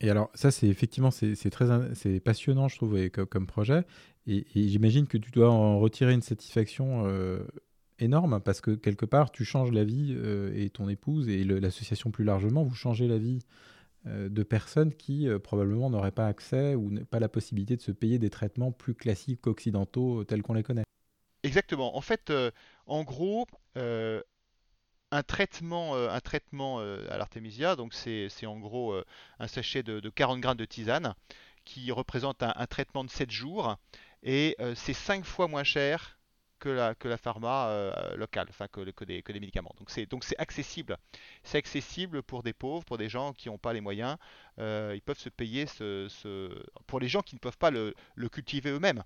[0.00, 3.84] Et alors ça c'est effectivement c'est très c'est passionnant je trouve comme, projet
[4.26, 7.06] et, j'imagine que tu dois en retirer une satisfaction
[7.98, 12.10] énorme parce que quelque part, tu changes la vie euh, et ton épouse et l'association
[12.10, 13.40] plus largement, vous changez la vie
[14.06, 17.92] euh, de personnes qui euh, probablement n'auraient pas accès ou pas la possibilité de se
[17.92, 20.84] payer des traitements plus classiques occidentaux tels qu'on les connaît.
[21.42, 21.96] Exactement.
[21.96, 22.32] En fait,
[22.86, 29.00] en gros, un traitement, un traitement à l'artémisia, donc c'est en gros
[29.38, 31.14] un sachet de, 40 grammes de tisane
[31.64, 33.76] qui représente un, un traitement de 7 jours
[34.24, 36.15] et c'est 5 fois moins cher
[36.58, 39.74] que la, que la pharma euh, locale, enfin que, des, que des médicaments.
[39.78, 40.96] Donc c'est donc c'est accessible.
[41.42, 44.16] C'est accessible pour des pauvres, pour des gens qui n'ont pas les moyens.
[44.58, 46.08] Euh, ils peuvent se payer ce,
[46.86, 47.94] pour les gens qui ne peuvent pas le,
[48.30, 49.02] cultiver eux-mêmes.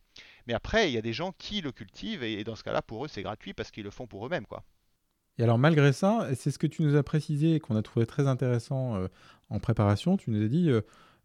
[0.46, 2.82] Mais après, il y a des gens qui le cultivent et, et dans ce cas-là,
[2.82, 4.64] pour eux, c'est gratuit parce qu'ils le font pour eux-mêmes, quoi.
[5.38, 8.04] Et alors malgré ça, c'est ce que tu nous as précisé et qu'on a trouvé
[8.04, 9.08] très intéressant euh,
[9.48, 10.16] en préparation.
[10.16, 10.70] Tu nous as dit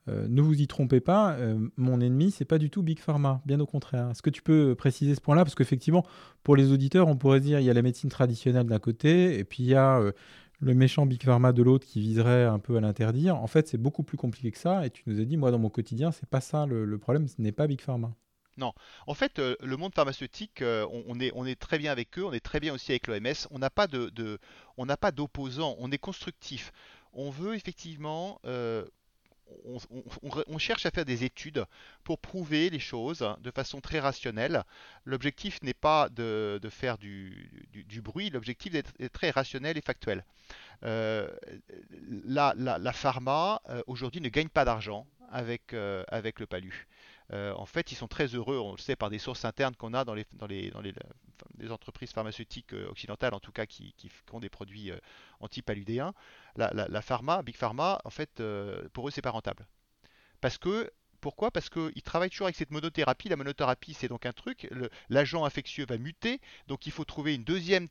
[0.08, 3.00] euh, euh, ne vous y trompez pas, euh, mon ennemi, c'est pas du tout Big
[3.00, 4.10] Pharma, bien au contraire.
[4.12, 5.44] Est-ce que tu peux préciser ce point-là?
[5.44, 6.06] Parce qu'effectivement,
[6.44, 9.44] pour les auditeurs, on pourrait dire il y a la médecine traditionnelle d'un côté, et
[9.44, 10.12] puis il y a euh,
[10.60, 13.36] le méchant Big Pharma de l'autre qui viserait un peu à l'interdire.
[13.36, 15.60] En fait, c'est beaucoup plus compliqué que ça, et tu nous as dit, moi, dans
[15.60, 18.14] mon quotidien, c'est pas ça le, problème, ce n'est pas Big Pharma.
[18.58, 18.72] Non.
[19.06, 22.40] En fait, euh, le monde pharmaceutique, euh, on, est, très bien avec eux, on est
[22.40, 23.48] très bien aussi avec l'OMS.
[23.52, 24.40] On n'a pas de, de-
[24.78, 26.72] on d'opposants, est constructif.
[27.12, 28.86] On veut effectivement, euh,
[30.48, 31.66] on, cherche à faire des études
[32.04, 34.64] pour prouver les choses de façon très rationnelle.
[35.06, 37.50] L'objectif n'est pas de, faire du,
[38.04, 40.24] bruit, l'objectif est très rationnel et factuel.
[40.84, 41.28] Euh,
[42.26, 46.88] la, pharma, euh, aujourd'hui, ne gagne pas d'argent avec, euh, avec le palu.
[47.32, 50.06] En fait, ils sont très heureux, on le sait par des sources internes qu'on a
[50.06, 50.72] dans les, dans les,
[51.60, 53.94] les entreprises pharmaceutiques euh, occidentales, en tout cas, qui,
[54.32, 54.98] ont des produits euh,
[55.40, 56.14] anti-paludéens.
[56.56, 59.66] La, la- pharma, Big Pharma, en fait, euh, pour eux, c'est pas rentable.
[60.42, 60.92] Parce que,
[61.22, 61.52] pourquoi?
[61.52, 63.30] Parce qu'ils travaillent toujours avec cette monothérapie.
[63.30, 64.70] La monothérapie, c'est donc un truc,
[65.10, 67.88] l'agent infectieux va muter, donc il faut trouver une deuxième,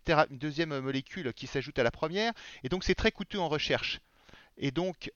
[0.80, 4.00] molécule qui s'ajoute à la première, et donc c'est très coûteux en recherche.
[4.56, 5.10] Et donc,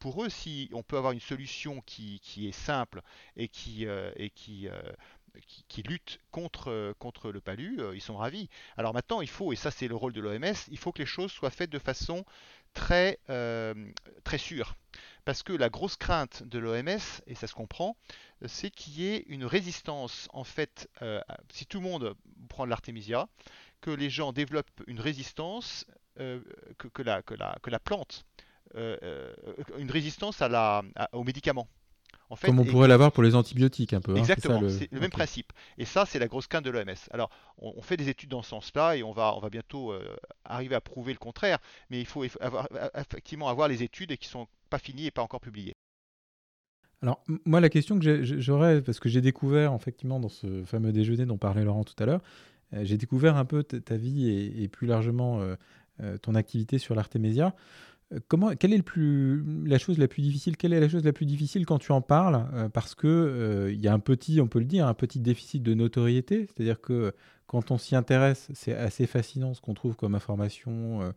[0.00, 3.00] pour eux, si on peut avoir une solution qui, est simple
[3.36, 3.86] et qui,
[4.16, 4.68] et qui,
[5.46, 8.48] qui, qui lutte contre, euh, contre le palu, euh, ils sont ravis.
[8.76, 11.06] Alors maintenant, il faut, et ça c'est le rôle de l'OMS, il faut que les
[11.06, 12.24] choses soient faites de façon
[12.74, 13.74] très, euh,
[14.24, 14.76] très sûre.
[15.24, 17.96] Parce que la grosse crainte de l'OMS, et ça se comprend,
[18.46, 20.88] c'est qu'il y ait une résistance, en fait,
[21.52, 22.16] si tout le monde
[22.48, 23.28] prend l'artémisia,
[23.80, 28.26] que les gens développent une résistance, que, la, que la, plante
[28.74, 30.42] une résistance
[31.12, 31.68] aux médicaments.
[32.30, 34.12] En fait, Comme on et- pourrait l'avoir pour les antibiotiques un peu.
[34.12, 35.52] hein, c'est exactement, le- c'est le même principe.
[35.78, 36.94] Et ça, c'est la grosse crainte de l'OMS.
[37.10, 39.92] Alors, on, on fait des études dans ce sens-là et on va, on va bientôt
[39.92, 40.02] euh,
[40.44, 41.58] arriver à prouver le contraire.
[41.90, 45.40] Mais il faut avoir, effectivement avoir les études qui sont pas finies et pas encore
[45.40, 45.74] publiées.
[47.02, 51.26] Alors, moi, la question que j'aurais, parce que j'ai découvert, effectivement, dans ce fameux déjeuner
[51.26, 52.20] dont parlait Laurent tout à l'heure,
[52.74, 56.94] euh, j'ai découvert un peu ta vie et, et plus largement euh, ton activité sur
[56.94, 57.54] l'Artémésia.
[58.12, 58.84] Euh, Comment, quelle est
[59.64, 62.00] la chose la plus difficile Quelle est la chose la plus difficile quand tu en
[62.00, 64.94] parles Euh, Parce que euh, il y a un petit, on peut le dire, un
[64.94, 66.46] petit déficit de notoriété.
[66.46, 67.14] C'est-à-dire que
[67.46, 71.12] quand on s'y intéresse, c'est assez fascinant ce qu'on trouve comme information euh,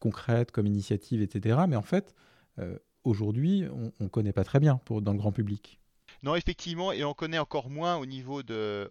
[0.00, 1.60] concrète, comme initiative, etc.
[1.66, 2.14] Mais en fait,
[2.58, 5.80] euh, aujourd'hui, on ne connaît pas très bien dans le grand public.
[6.22, 8.90] Non, effectivement, et on connaît encore moins au niveau de,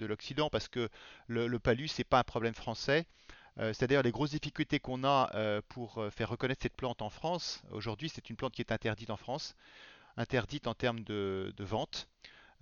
[0.00, 0.88] l'Occident parce que
[1.26, 3.06] le, le palu, c'est pas un problème français.
[3.58, 7.08] Euh, c'est-à-dire les grosses difficultés qu'on a euh, pour euh, faire reconnaître cette plante en
[7.08, 7.62] France.
[7.70, 9.56] Aujourd'hui, c'est une plante qui est interdite en France,
[10.16, 12.08] interdite en termes de, vente,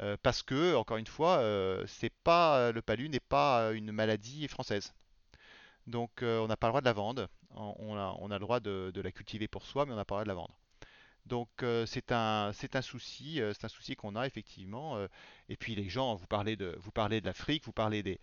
[0.01, 1.43] euh, parce que, encore une fois,
[1.87, 4.95] c'est pas le palu n'est pas une maladie française.
[5.87, 7.29] Donc, on n'a pas le droit de la vendre.
[7.57, 10.25] On, a, le droit de la cultiver pour soi, mais on n'a pas le droit
[10.25, 10.55] de la vendre.
[11.27, 14.97] Donc euh, c'est un, un souci, euh, c'est un souci qu'on a effectivement.
[14.97, 15.09] euh,
[15.49, 18.19] et puis les gens, vous parlez de, vous parlez de l'Afrique, vous parlez de,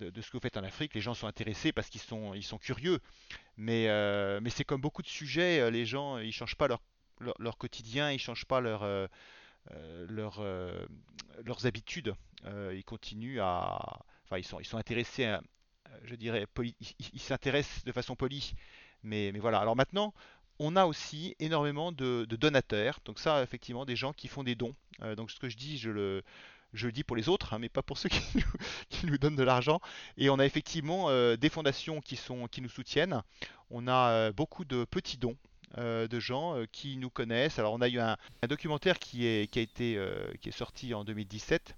[0.00, 0.94] de ce que vous faites en Afrique.
[0.94, 3.00] Les gens sont intéressés parce qu'ils sont, ils sont curieux.
[3.56, 3.86] Mais,
[4.40, 6.80] mais c'est comme beaucoup de sujets, les gens, ils changent pas leur,
[7.38, 8.86] leur, quotidien, ils changent pas leur,
[10.08, 10.42] leur,
[11.44, 12.14] leurs habitudes.
[12.46, 15.36] Ils continuent à, enfin ils sont, ils sont intéressés,
[16.04, 16.46] je dirais,
[17.14, 18.54] ils s'intéressent de façon polie.
[19.02, 19.60] Mais, mais voilà.
[19.60, 20.12] Alors maintenant,
[20.58, 23.00] on a aussi énormément de, donateurs.
[23.04, 24.74] Donc ça, effectivement, des gens qui font des dons.
[25.02, 26.22] Euh, donc ce que je dis, je le,
[26.92, 28.08] dis pour les autres, hein, mais pas pour ceux
[28.88, 29.80] qui nous, donnent de l'argent.
[30.16, 33.22] Et on a effectivement euh, des fondations qui nous soutiennent.
[33.70, 35.36] On a euh, beaucoup de petits dons.
[35.76, 37.58] de gens qui nous connaissent.
[37.58, 38.16] Alors on a eu un,
[38.48, 39.98] documentaire qui est, a été,
[40.50, 41.76] sorti en 2017,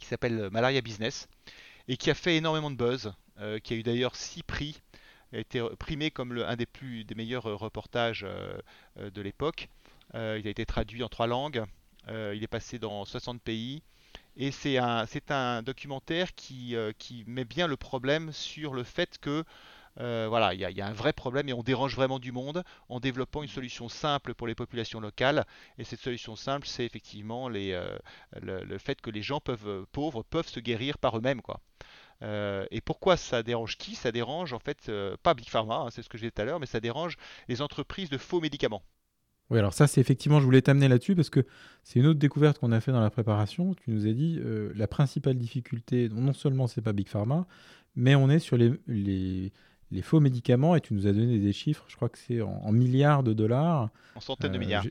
[0.00, 1.28] qui s'appelle Malaria Business,
[1.88, 3.12] et qui a fait énormément de buzz,
[3.62, 4.80] qui a eu d'ailleurs six prix
[5.32, 8.58] a été primé comme un des plus des meilleurs euh, reportages euh,
[8.98, 9.68] euh, de l'époque.
[10.14, 11.64] Il a été traduit en trois langues.
[12.08, 13.82] Il est passé dans 60 pays.
[14.36, 16.74] Et c'est un, c'est un documentaire qui,
[17.26, 19.44] met bien le problème sur le fait que
[19.96, 23.42] voilà, il y, a, un vrai problème et on dérange vraiment du monde en développant
[23.42, 25.44] une solution simple pour les populations locales.
[25.76, 30.60] Et cette solution simple, c'est effectivement le, fait que les gens peuvent, pauvres peuvent se
[30.60, 31.60] guérir par eux-mêmes, quoi.
[32.22, 33.94] Euh, et pourquoi ça dérange qui?
[33.94, 36.42] Ça dérange en fait euh, pas Big Pharma, hein, c'est ce que j'ai dit tout
[36.42, 37.16] à l'heure, mais ça dérange
[37.48, 38.82] les entreprises de faux médicaments.
[39.50, 41.46] Oui, alors ça, c'est effectivement, je voulais t'amener là-dessus parce que
[41.84, 43.74] c'est une autre découverte qu'on a fait dans la préparation.
[43.74, 47.46] Tu nous as dit euh, la principale difficulté, non seulement c'est pas Big Pharma,
[47.94, 49.52] mais on est sur les, les,
[49.92, 52.72] les, faux médicaments et tu nous as donné des chiffres, je crois que c'est en,
[52.72, 53.90] milliards de dollars.
[54.16, 54.84] En centaines de milliards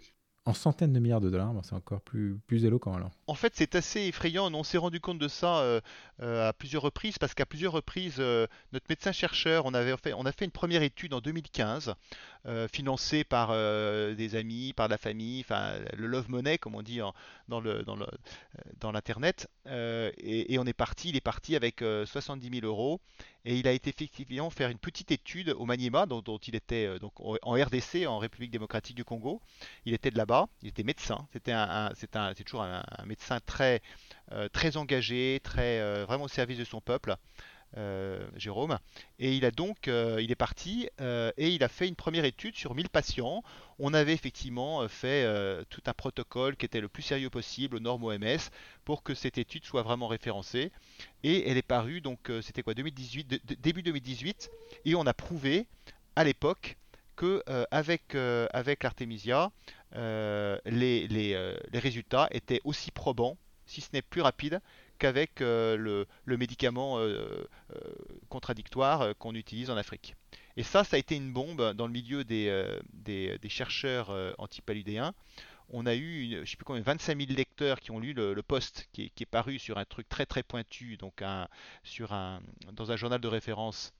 [0.45, 1.53] en centaines de milliards de dollars.
[1.63, 3.11] c'est encore plus, plus éloquent alors.
[3.27, 4.53] En fait, c'est assez effrayant.
[4.53, 5.81] On s'est rendu compte de ça euh,
[6.21, 10.25] euh, à plusieurs reprises parce qu'à plusieurs reprises, euh, notre médecin-chercheur, on, avait fait, on
[10.25, 11.95] a fait une première étude en 2015
[12.71, 16.99] financée par des amis, par la famille, enfin le love money, comme on dit
[17.47, 19.49] dans, le, dans, l'internet.
[19.65, 23.01] Et, on est parti, il est parti avec 70 000 euros
[23.45, 27.13] et il a été effectivement faire une petite étude au Maniema, dont, il était donc
[27.19, 29.41] en RDC, en République démocratique du Congo.
[29.85, 31.27] Il était de là-bas, il était médecin.
[31.33, 31.53] C'était
[31.95, 33.81] c'est toujours un, médecin très,
[34.31, 37.15] euh, très engagé, très euh, vraiment au service de son peuple.
[37.77, 38.79] Euh, Jérôme.
[39.19, 42.73] Et il a donc, il est parti et il a fait une première étude sur
[42.73, 43.43] 1000 patients.
[43.79, 45.27] On avait effectivement fait
[45.69, 48.49] tout un protocole qui était le plus sérieux possible aux normes OMS
[48.85, 50.71] pour que cette étude soit vraiment référencée.
[51.23, 54.49] Et elle est parue, donc c'était quoi 2018, début 2018,
[54.85, 55.67] et on a prouvé
[56.15, 56.77] à l'époque
[57.15, 59.51] que avec, avec l'Artemisia,
[59.93, 64.61] les, les, les résultats étaient aussi probants, si ce n'est plus rapides,
[64.97, 67.79] qu'avec euh, le, médicament euh, euh,
[68.29, 70.15] contradictoire qu'on utilise en Afrique.
[70.57, 75.13] Et ça, ça a été une bombe dans le milieu des, des, chercheurs antipaludéens.
[75.69, 78.87] On a eu, je sais plus combien, 25 000 lecteurs qui ont lu le, post
[78.93, 81.21] qui est, paru sur un truc très très pointu, donc
[81.83, 82.39] sur un,
[82.71, 83.93] dans un journal de référence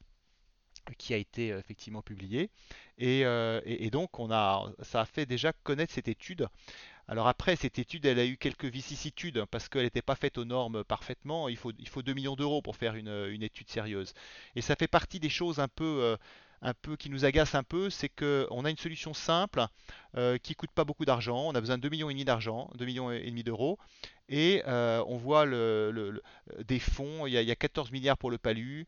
[0.97, 2.49] qui a été effectivement publié.
[2.97, 3.21] Et,
[3.65, 6.47] et, donc on a, ça a fait déjà connaître cette étude
[7.07, 10.37] alors après, cette étude, elle a eu quelques vicissitudes hein, parce qu'elle n'était pas faite
[10.37, 11.49] aux normes parfaitement.
[11.49, 14.13] Il faut, il faut 2 millions d'euros pour faire une, étude sérieuse.
[14.55, 16.17] Et ça fait partie des choses euh,
[16.97, 19.67] qui nous agacent un peu, c'est qu'on a une solution simple
[20.17, 21.45] euh, qui coûte pas beaucoup d'argent.
[21.45, 23.77] On a besoin de 2 millions d'argent, 2 millions et demi d'euros.
[24.27, 26.21] Et euh, on voit le,
[26.65, 28.88] des fonds, il y, a, 14 milliards pour le palu,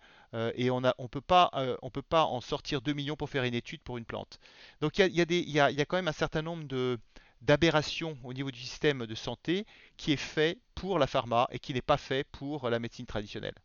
[0.56, 1.52] et on ne on peut, pas,
[1.93, 4.39] peut pas en sortir 2 millions pour faire une étude pour une plante.
[4.82, 7.00] Donc il y a, il y a quand même un certain nombre de,
[7.41, 11.73] d'aberration au niveau du système de santé qui est fait pour la pharma et qui
[11.73, 13.56] n'est pas fait pour la médecine traditionnelle.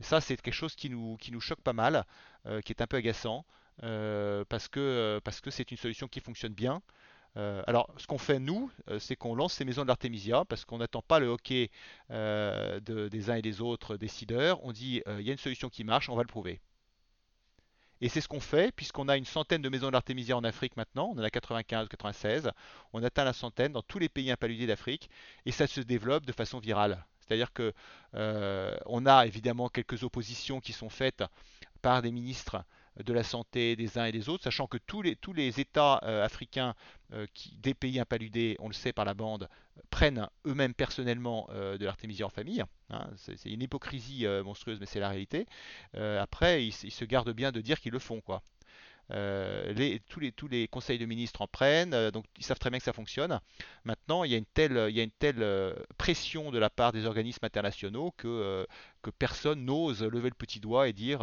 [0.00, 2.04] Et ça, c'est quelque chose qui nous, qui nous choque pas mal,
[2.46, 3.44] euh, qui est un peu agaçant,
[3.82, 6.82] euh, parce que euh, parce que c'est une solution qui fonctionne bien.
[7.36, 11.02] Alors, ce qu'on fait nous, c'est qu'on lance ces maisons de l'artémisia parce qu'on n'attend
[11.02, 11.70] pas le hockey
[12.10, 14.64] des uns et des autres décideurs.
[14.64, 16.60] On dit il y a une solution qui marche, on va le prouver.
[18.00, 21.12] Et c'est ce qu'on fait, puisqu'on a une centaine de maisons d'artémisia en Afrique maintenant,
[21.14, 22.50] on en a 95, 96,
[22.92, 25.08] on atteint la centaine dans tous les pays impaludés d'Afrique,
[25.46, 27.04] et ça se développe de façon virale.
[27.20, 27.72] C'est-à-dire que
[28.14, 31.24] euh, on a évidemment quelques oppositions qui sont faites
[31.80, 32.64] par des ministres
[33.04, 36.74] de la santé des uns et des autres, sachant que tous les, États euh, africains
[37.12, 37.26] euh,
[37.58, 39.48] des pays impaludés, on le sait par la bande,
[39.90, 42.62] prennent eux-mêmes personnellement euh, de l'artémisia en famille.
[42.90, 43.10] Hein.
[43.16, 45.46] c'est une hypocrisie monstrueuse, mais c'est la réalité.
[45.94, 48.42] après, ils, se gardent bien de dire qu'ils le font, quoi.
[49.12, 52.84] Euh, tous, les, conseils de ministres en prennent, euh, donc ils savent très bien que
[52.84, 53.40] ça fonctionne.
[53.84, 58.66] Maintenant, il y a une telle, euh, pression de la part des organismes internationaux que,
[59.10, 61.18] personne n'ose lever le petit doigt et dire,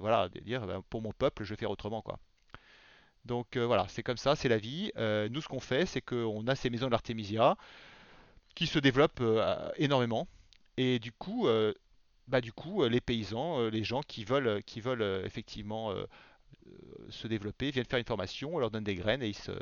[0.00, 2.02] voilà, dire ben, pour mon peuple, je vais faire autrement.
[2.02, 2.18] Quoi.
[3.24, 4.90] Donc voilà, c'est comme ça, c'est la vie.
[4.96, 6.96] nous, ce qu'on fait, c'est qu'on a ces maisons de
[8.54, 9.22] qui se développent
[9.76, 10.28] énormément.
[10.76, 11.46] Et du coup,
[12.28, 15.92] bah, du coup les paysans, les gens qui veulent, qui veulent effectivement
[16.66, 19.52] euh, se développer, viennent faire une formation, on leur donne des graines et ils, se,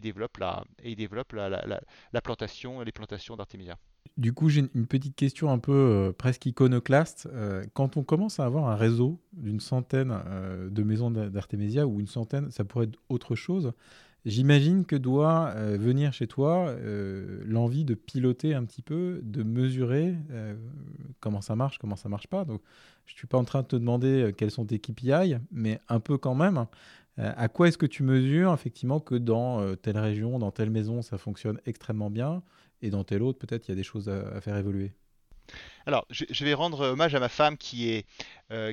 [0.00, 1.80] développent, la, et ils développent la, la,
[2.12, 3.78] la, plantation, les plantations d'artémisia.
[4.16, 7.28] Du coup, j'ai une petite question un peu euh, presque iconoclaste.
[7.32, 10.14] Euh, quand on commence à avoir un réseau d'une centaine
[10.70, 13.72] de maisons d'artémisia ou une centaine, ça pourrait être autre chose.
[14.24, 16.74] J'imagine que doit venir chez toi
[17.44, 20.16] l'envie de piloter un petit peu, de mesurer
[21.20, 22.44] comment ça marche, comment ça marche pas.
[22.44, 22.60] Donc,
[23.06, 26.00] je suis pas en train de te demander euh, quels sont tes KPI, mais un
[26.00, 26.66] peu quand même.
[27.18, 30.70] Euh, à quoi est-ce que tu mesures effectivement que dans euh, telle région, dans telle
[30.70, 32.42] maison, ça fonctionne extrêmement bien,
[32.82, 34.92] et dans telle autre, peut-être il y a des choses à, faire évoluer
[35.86, 38.06] Alors, je, vais rendre hommage à ma femme qui est,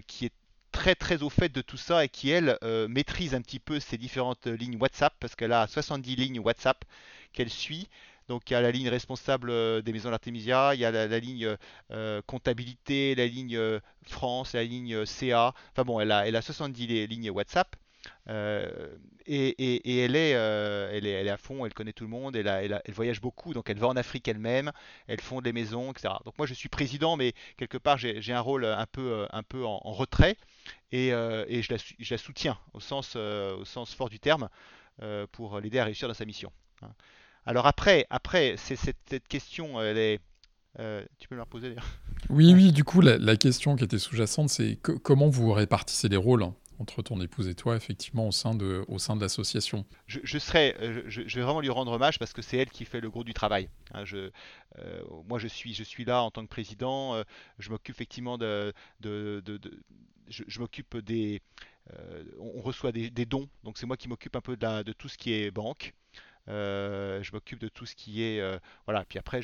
[0.07, 0.33] qui est
[0.71, 2.57] très très au fait de tout ça et qui elle
[2.89, 6.83] maîtrise un petit peu ces différentes lignes WhatsApp parce qu'elle a 70 lignes WhatsApp
[7.31, 7.87] qu'elle suit
[8.27, 11.19] donc il y a la ligne responsable euh, des maisons d'Artemisia, il y a la,
[11.19, 11.55] ligne
[11.91, 15.53] euh, comptabilité, la ligne euh, France, la ligne CA.
[15.71, 17.75] Enfin bon, elle a, elle a 70 lignes WhatsApp.
[18.27, 22.81] Et, elle, est, elle, est, elle est à fond, elle connaît tout le monde, elle,
[22.89, 24.71] voyage beaucoup, donc elle va en Afrique elle-même,
[25.07, 26.13] elle fonde les maisons, etc.
[26.25, 29.65] Donc moi je suis président, mais quelque part j'ai un rôle un peu, un peu
[29.65, 30.37] en, retrait
[30.91, 33.15] et, je la, soutiens au sens,
[33.95, 34.49] fort du terme.
[35.31, 36.51] pour l'aider à réussir dans sa mission.
[36.81, 36.91] Hein.
[37.45, 39.79] Alors après, après cette, question,
[40.77, 41.87] tu peux me la reposer d'ailleurs?
[42.29, 46.45] Oui, oui, du coup, la, question qui était sous-jacente, c'est comment vous répartissez les rôles?
[46.79, 50.75] Entre ton épouse et toi, effectivement, au sein de, au sein de l'association je, serai,
[50.81, 53.23] euh, je, vais vraiment lui rendre hommage parce que c'est elle qui fait le gros
[53.23, 53.69] du travail.
[53.93, 54.03] Hein.
[54.13, 54.31] euh,
[55.27, 57.15] moi, je suis, je suis là en tant que président.
[57.15, 57.23] Euh,
[57.59, 59.59] je m'occupe effectivement de, de, de,
[60.27, 61.41] je, m'occupe des,
[62.39, 65.33] on reçoit des, dons, donc c'est moi qui m'occupe un peu de, tout ce qui
[65.33, 65.93] est banque.
[66.47, 68.41] je m'occupe de tout ce qui est
[68.85, 69.41] voilà puis après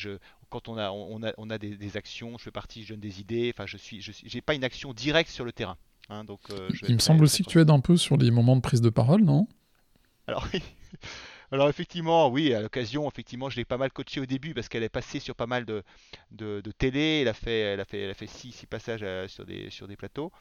[0.50, 3.20] quand on a on a, on a des, actions je fais partie je donne des
[3.20, 5.78] idées enfin je suis j'ai pas une action directe sur le terrain
[6.10, 8.56] Hein, donc, euh, Il me semble aussi que tu aides un peu sur les moments
[8.56, 9.48] de prise de parole, non?
[10.28, 10.62] Alors oui.
[11.52, 14.84] Alors effectivement, oui, à l'occasion, effectivement, je l'ai pas mal coachée au début parce qu'elle
[14.84, 15.84] est passée sur pas mal de,
[16.30, 17.22] de, télé.
[17.22, 19.72] Elle a fait, elle a fait, elle a fait six, six passages euh, sur des,
[19.72, 20.32] sur des plateaux.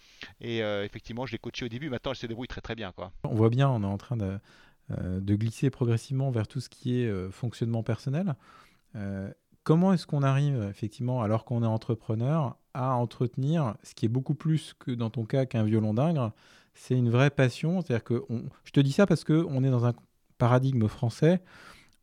[0.43, 1.89] Et euh, effectivement, je l'ai coachée au début.
[1.89, 3.11] Maintenant, elle se débrouille très très bien, quoi.
[3.25, 4.39] On voit bien, on est en train de,
[4.91, 8.35] de glisser progressivement vers tout ce qui est fonctionnement personnel.
[9.63, 14.35] comment est-ce qu'on arrive effectivement, alors qu'on est entrepreneur, à entretenir ce qui est beaucoup
[14.35, 16.33] plus que dans ton cas qu'un violon d'ingre.
[16.75, 17.81] C'est une vraie passion.
[17.81, 18.23] C'est-à-dire que
[18.65, 19.95] je te dis ça parce qu'on est dans un
[20.39, 21.43] paradigme français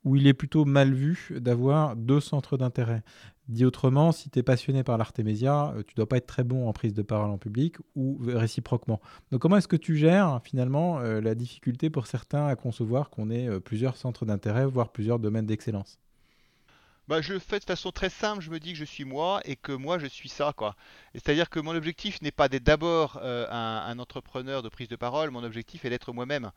[0.03, 3.03] où il est plutôt mal vu d'avoir deux centres d'intérêt.
[3.47, 6.67] Dit autrement, si tu es passionné par l'artémésia, euh, tu dois pas être très bon
[6.67, 8.99] en prise de parole en public ou réciproquement.
[9.31, 13.29] Donc comment est-ce que tu gères finalement euh, la difficulté pour certains à concevoir qu'on
[13.29, 15.99] ait euh, plusieurs centres d'intérêt, voire plusieurs domaines d'excellence?
[17.07, 19.39] Bah, je le fais de façon très simple, je me dis que je suis moi
[19.45, 20.75] et que moi je suis ça quoi.
[21.13, 25.29] C'est-à-dire que mon objectif n'est pas d'être d'abord euh, un, entrepreneur de prise de parole,
[25.29, 26.51] mon objectif est d'être moi-même.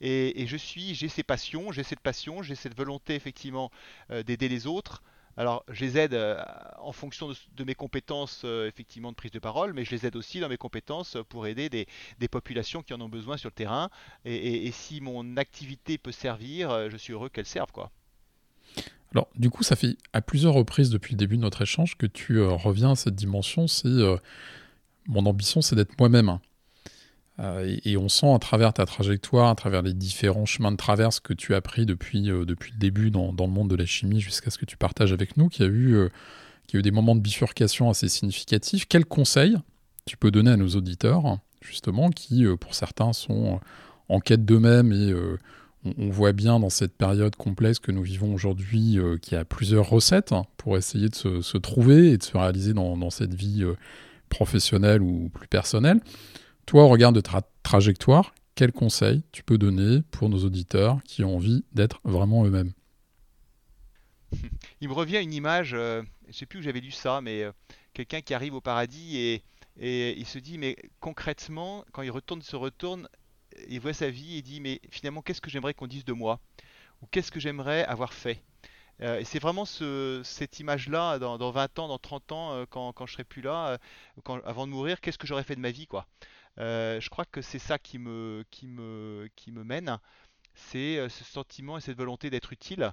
[0.00, 3.72] Et, je suis, j'ai ces passions, j'ai cette passion, j'ai cette volonté effectivement
[4.12, 5.02] euh, d'aider les autres.
[5.36, 6.40] Alors je les aide euh,
[6.78, 10.38] en fonction de, mes compétences effectivement de prise de parole, mais je les aide aussi
[10.38, 13.90] dans mes compétences pour aider des, populations qui en ont besoin sur le terrain.
[14.24, 17.90] Et, et si mon activité peut servir, je suis heureux qu'elle serve quoi.
[19.14, 22.06] Alors, du coup, ça fait à plusieurs reprises depuis le début de notre échange que
[22.06, 23.66] tu euh, reviens à cette dimension.
[23.66, 24.16] C'est euh,
[25.06, 26.38] mon ambition, c'est d'être moi-même.
[27.40, 31.20] Euh, et, on sent à travers ta trajectoire, à travers les différents chemins de traverse
[31.20, 34.50] que tu as pris depuis, depuis le début dans, le monde de la chimie jusqu'à
[34.50, 36.10] ce que tu partages avec nous, qu'il y, a eu,
[36.72, 38.86] y a eu des moments de bifurcation assez significatifs.
[38.88, 39.56] Quels conseils
[40.04, 43.60] tu peux donner à nos auditeurs, justement, qui, pour certains, sont
[44.08, 45.14] en quête d'eux-mêmes et
[45.84, 49.44] on, voit bien dans cette période complexe que nous vivons aujourd'hui euh, qu'il y a
[49.44, 53.62] plusieurs recettes hein, pour essayer de se, trouver et de se réaliser dans, cette vie
[53.62, 53.74] euh,
[54.28, 56.00] professionnelle ou plus personnelle.
[56.66, 61.24] Toi, au regard de ta trajectoire, quels conseils tu peux donner pour nos auditeurs qui
[61.24, 62.72] ont envie d'être vraiment eux-mêmes?
[64.80, 67.44] Il me revient une image, euh, je ne sais plus où j'avais lu ça, mais
[67.94, 69.42] quelqu'un qui arrive au paradis et,
[69.80, 73.08] et il se dit, mais concrètement, quand il retourne, se retourne,
[73.68, 76.40] il voit sa vie et dit mais finalement qu'est-ce que j'aimerais qu'on dise de moi?
[77.02, 78.42] Ou qu'est-ce que j'aimerais avoir fait?
[79.00, 83.06] Euh, et c'est vraiment cette image-là, dans, 20 ans, dans 30 ans, euh, quand, quand
[83.06, 83.78] je serai plus là,
[84.28, 86.06] euh, avant de mourir, qu'est-ce que j'aurais fait de ma vie, quoi?
[86.58, 89.98] je crois que c'est ça qui me, qui me, qui me mène,
[90.54, 92.92] c'est ce sentiment et cette volonté d'être utile.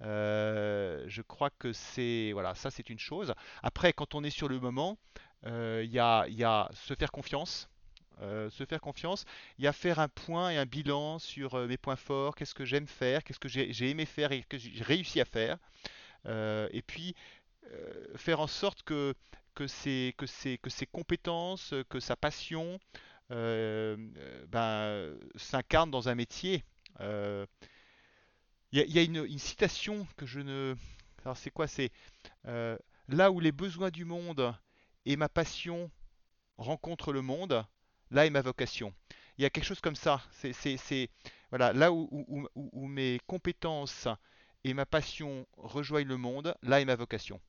[0.00, 3.32] je crois que c'est, voilà, ça c'est une chose.
[3.62, 4.98] Après, quand on est sur le moment,
[5.44, 7.68] il y a, y a se faire confiance.
[8.22, 9.26] Euh, se faire confiance,
[9.58, 12.54] il y a faire un point et un bilan sur euh, mes points forts, qu'est-ce
[12.54, 15.58] que j'aime faire, qu'est-ce que j'ai aimé faire et que j'ai réussi à faire.
[16.24, 17.14] Euh, et puis
[18.14, 19.12] faire en sorte que,
[19.54, 20.24] que, ces, que,
[20.56, 22.78] que ces compétences, que sa passion
[23.28, 26.64] ben, s'incarnent dans un métier.
[27.00, 27.46] Il
[28.72, 30.76] y, a, une, citation que je ne...
[31.24, 31.90] Alors c'est quoi C'est
[32.44, 34.54] là où les besoins du monde
[35.06, 35.90] et ma passion
[36.56, 37.66] rencontrent le monde,
[38.10, 38.92] là est ma vocation.
[39.38, 40.22] Il y a quelque chose comme ça.
[40.32, 41.10] C'est
[41.50, 44.08] voilà, là où, mes compétences
[44.64, 47.40] et ma passion rejoignent le monde, là est ma vocation.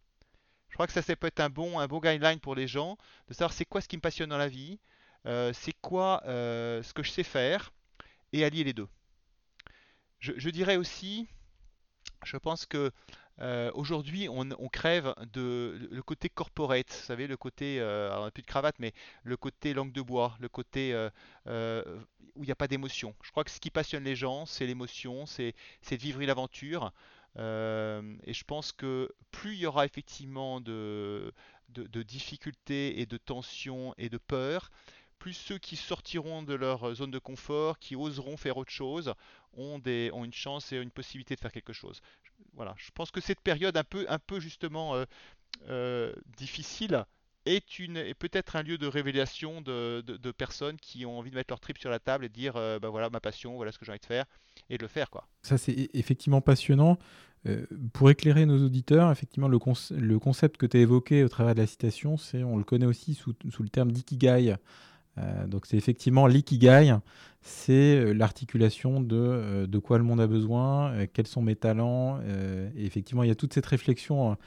[0.70, 2.98] Je crois que ça, peut être un bon, un bon guideline pour les gens,
[3.28, 4.80] de savoir c'est quoi ce qui me passionne dans la vie,
[5.26, 7.72] euh, c'est quoi euh, ce que je sais faire,
[8.34, 8.88] et allier les deux.
[10.20, 11.28] je dirais aussi,
[12.26, 12.92] je pense que
[13.40, 18.48] euh, aujourd'hui, on, crève de le côté corporate, vous savez, le côté, euh, plus de
[18.48, 20.94] cravate, mais le côté langue de bois, le côté
[21.46, 21.84] euh,
[22.36, 23.16] où il n'y a pas d'émotion.
[23.24, 25.54] Je crois que ce qui passionne les gens, c'est l'émotion, c'est
[25.90, 26.92] de vivre l'aventure.
[27.38, 31.34] et je pense que plus il y aura effectivement de,
[31.70, 34.72] de difficultés et de tensions et de peurs,
[35.20, 39.14] plus ceux qui sortiront de leur zone de confort, qui oseront faire autre chose,
[39.54, 42.02] ont, des, ont une chance et une possibilité de faire quelque chose.
[42.58, 45.06] Voilà, je pense que cette période un peu, un peu justement euh,
[45.70, 47.06] euh, difficile
[47.46, 51.52] est, est peut-être un lieu de révélation de, de, personnes qui ont envie de mettre
[51.52, 53.86] leur trip sur la table et de dire bah voilà ma passion, voilà ce que
[53.86, 54.26] j'ai envie de faire
[54.70, 55.28] et de le faire quoi.
[55.44, 56.98] Ça c'est e-, effectivement passionnant.
[57.94, 59.60] pour éclairer nos auditeurs, effectivement, le,
[59.92, 62.88] le concept que tu as évoqué au travers de la citation, c'est on le connaît
[62.88, 64.58] aussi sous, sous le terme d'ikigai.
[65.18, 66.96] Euh, donc c'est effectivement l'ikigai,
[67.42, 72.20] c'est euh, l'articulation de, euh, de quoi le monde a besoin, quels sont mes talents.
[72.22, 74.38] et effectivement, il y a toute cette réflexion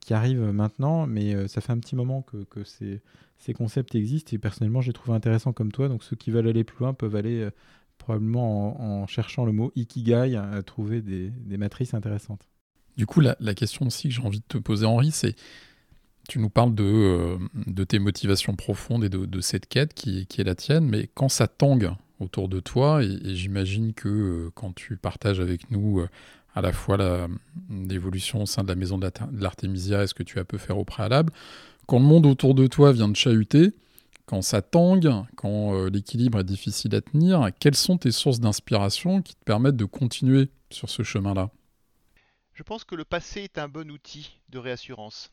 [0.00, 4.38] qui arrive maintenant, mais ça fait un petit moment que, que ces, concepts existent et
[4.38, 5.88] personnellement, j'ai trouvé intéressant comme toi.
[5.88, 7.48] Donc ceux qui veulent aller plus loin peuvent aller
[7.98, 12.48] probablement en, cherchant le mot ikigai à trouver des, des matrices intéressantes.
[12.96, 15.34] Du coup, la question aussi que j'ai envie de te poser, Henri, c'est
[16.28, 20.44] tu nous parles de, euh, de tes motivations profondes et de, cette quête qui, est
[20.44, 24.96] la tienne, mais quand ça tangue autour de toi, et, j'imagine que euh, quand tu
[24.96, 26.08] partages avec nous euh,
[26.54, 26.98] à la fois
[27.70, 30.78] l'évolution au sein de la maison de l'Artémisia et ce que tu as pu faire
[30.78, 31.32] au préalable,
[31.86, 33.72] quand le monde autour de toi vient de chahuter,
[34.26, 39.34] quand ça tangue, quand l'équilibre est difficile à tenir, quelles sont tes sources d'inspiration qui
[39.34, 41.50] te permettent de continuer sur ce chemin-là?
[42.52, 45.32] Je pense que le passé est un bon outil de réassurance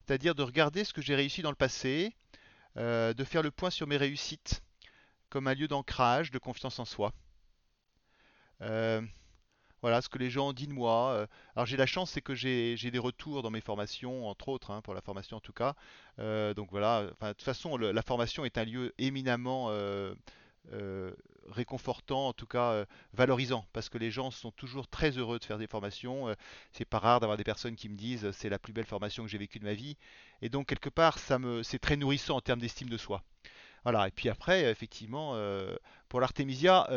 [0.00, 2.14] c'est-à-dire de regarder ce que j'ai réussi dans le passé,
[2.76, 4.62] euh, de faire le point sur mes réussites
[5.28, 7.12] comme un lieu d'ancrage, de confiance en soi.
[8.62, 9.00] Euh,
[9.80, 11.12] voilà ce que les gens dit de moi.
[11.12, 14.70] Euh, alors j'ai la chance, c'est que j'ai des retours dans mes formations, entre autres,
[14.70, 15.74] hein, pour la formation en tout cas.
[16.18, 19.70] donc voilà, de toute façon, la formation est un lieu éminemment
[21.50, 25.44] réconfortant, en tout cas euh, valorisant, parce que les gens sont toujours très heureux de
[25.44, 26.28] faire des formations.
[26.28, 26.34] Euh,
[26.72, 29.28] c'est pas rare d'avoir des personnes qui me disent c'est la plus belle formation que
[29.28, 29.96] j'ai vécue de ma vie,
[30.42, 33.22] et donc quelque part ça me c'est très nourrissant en termes d'estime de soi.
[33.84, 35.36] Voilà, et puis après, effectivement,
[36.08, 36.88] pour l'Artemisia,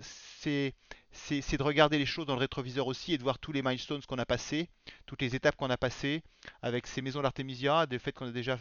[0.00, 0.74] c'est
[1.12, 4.00] c'est de regarder les choses dans le rétroviseur aussi et de voir tous les milestones
[4.02, 4.68] qu'on a passés,
[5.06, 6.22] toutes les étapes qu'on a passées
[6.62, 8.58] avec ces maisons d'Artemisia, du fait qu'on a déjà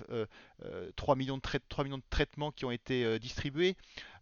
[0.96, 3.76] 3, millions de 3 millions de traitements qui ont été distribués.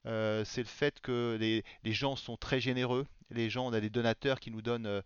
[0.05, 3.07] c'est le fait que les, gens sont très généreux.
[3.31, 5.01] Les gens, on a des donateurs qui nous donnent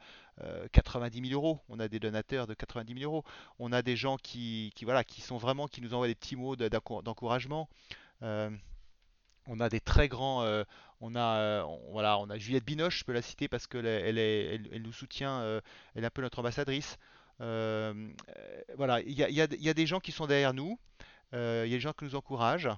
[0.74, 1.62] 90 000 euros.
[1.70, 3.24] On a des donateurs de 90 000 euros.
[3.60, 6.36] On a des gens qui, qui, voilà, qui sont vraiment, qui nous envoient des petits
[6.36, 7.70] mots d'encouragement.
[9.48, 10.44] On a des très grands.
[10.44, 10.64] Euh,
[11.02, 14.18] on a, euh, voilà, on a Juliette Binoche, je peux la citer parce qu'elle elle,
[14.18, 15.42] elle, nous soutient.
[15.42, 15.60] Euh,
[15.96, 16.98] elle est un peu notre ambassadrice.
[17.40, 20.80] voilà, il y a, des gens qui sont derrière nous.
[21.34, 22.70] Il y a des gens qui nous encouragent.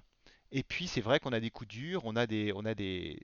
[0.52, 2.02] Et puis c'est vrai qu'on a des coups durs.
[2.06, 3.20] On a des, on a des,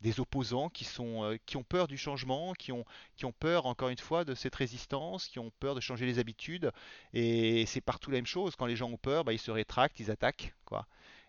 [0.00, 2.84] des opposants qui, sont, qui ont peur du changement, qui ont,
[3.14, 6.18] qui ont peur, encore une fois, de cette résistance, qui ont peur de changer les
[6.18, 6.72] habitudes.
[7.12, 8.56] Et c'est partout la même chose.
[8.56, 10.52] Quand les gens ont peur, bah, ils se rétractent, ils attaquent.
[10.64, 10.84] Quoi.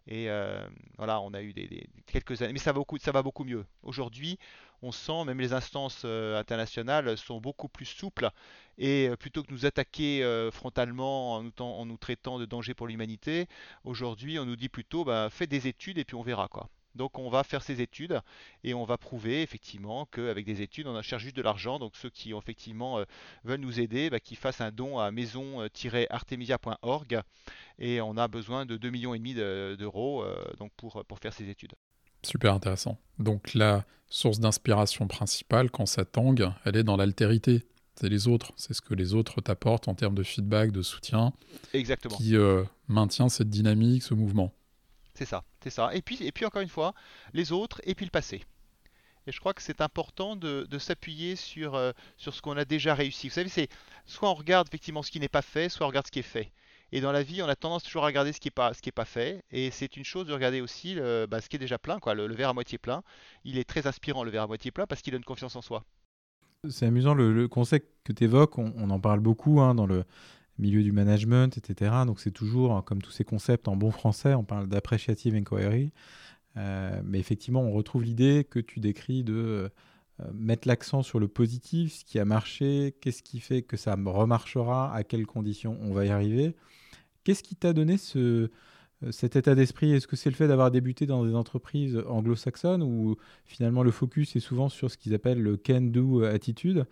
[0.07, 0.65] Et euh,
[0.97, 3.65] voilà, on a eu des, quelques années, mais ça va beaucoup, mieux.
[3.83, 4.39] Aujourd'hui,
[4.81, 8.29] on sent même les instances euh, internationales sont beaucoup plus souples
[8.77, 13.47] et euh, plutôt que nous attaquer frontalement en nous, traitant de danger pour l'humanité,
[13.83, 16.69] aujourd'hui, on nous dit plutôt, bah, des études et puis on verra quoi.
[16.97, 18.19] Donc on va faire ces études
[18.63, 21.79] et on va prouver effectivement qu'avec des études, on cherche juste de l'argent.
[21.79, 23.05] Donc ceux qui effectivement euh,
[23.43, 27.21] veulent nous aider, bah, qu'ils fassent un don à maison-artemisia.org
[27.79, 31.33] et on a besoin de 2,5 millions et demi d'euros euh, donc pour, pour faire
[31.33, 31.73] ces études.
[32.23, 32.97] Super intéressant.
[33.19, 37.63] Donc la source d'inspiration principale quand ça tangue, elle est dans l'altérité.
[37.99, 41.33] C'est les autres, c'est ce que les autres t'apportent en termes de feedback, de soutien,
[41.73, 42.15] Exactement.
[42.15, 44.53] qui euh, maintient cette dynamique, ce mouvement.
[45.17, 45.89] C'est ça, c'est ça.
[45.95, 46.93] Et puis, et puis encore une fois,
[47.33, 48.43] les autres et puis le passé.
[49.25, 52.93] Et je crois que c'est important de, s'appuyer sur, euh, sur ce qu'on a déjà
[52.93, 53.27] réussi.
[53.27, 53.67] Vous savez, c'est
[54.05, 56.21] soit on regarde effectivement ce qui n'est pas fait, soit on regarde ce qui est
[56.21, 56.51] fait.
[56.91, 59.05] Et dans la vie, on a tendance toujours à regarder ce qui n'est pas, pas
[59.05, 59.43] fait.
[59.49, 60.95] Et c'est une chose de regarder aussi
[61.27, 63.01] bah, ce qui est déjà plein, quoi, le, verre à moitié plein.
[63.43, 65.83] Il est très inspirant, le verre à moitié plein, parce qu'il donne confiance en soi.
[66.69, 70.05] C'est amusant, le, concept que tu évoques, on, en parle beaucoup hein, dans le,
[70.59, 71.91] milieu du management, etc.
[72.05, 75.91] Donc c'est toujours, hein, comme tous ces concepts en bon français, on parle d'appreciative inquiry.
[76.57, 79.69] Euh, mais effectivement, on retrouve l'idée que tu décris de
[80.19, 83.95] euh, mettre l'accent sur le positif, ce qui a marché, qu'est-ce qui fait que ça
[83.95, 86.55] remarchera, à quelles conditions on va y arriver.
[87.23, 88.49] Qu'est-ce qui t'a donné ce,
[89.03, 89.91] euh, cet état d'esprit?
[89.91, 94.35] Est-ce que c'est le fait d'avoir débuté dans des entreprises anglo-saxonnes ou finalement le focus
[94.35, 96.87] est souvent sur ce qu'ils appellent le can-do attitude?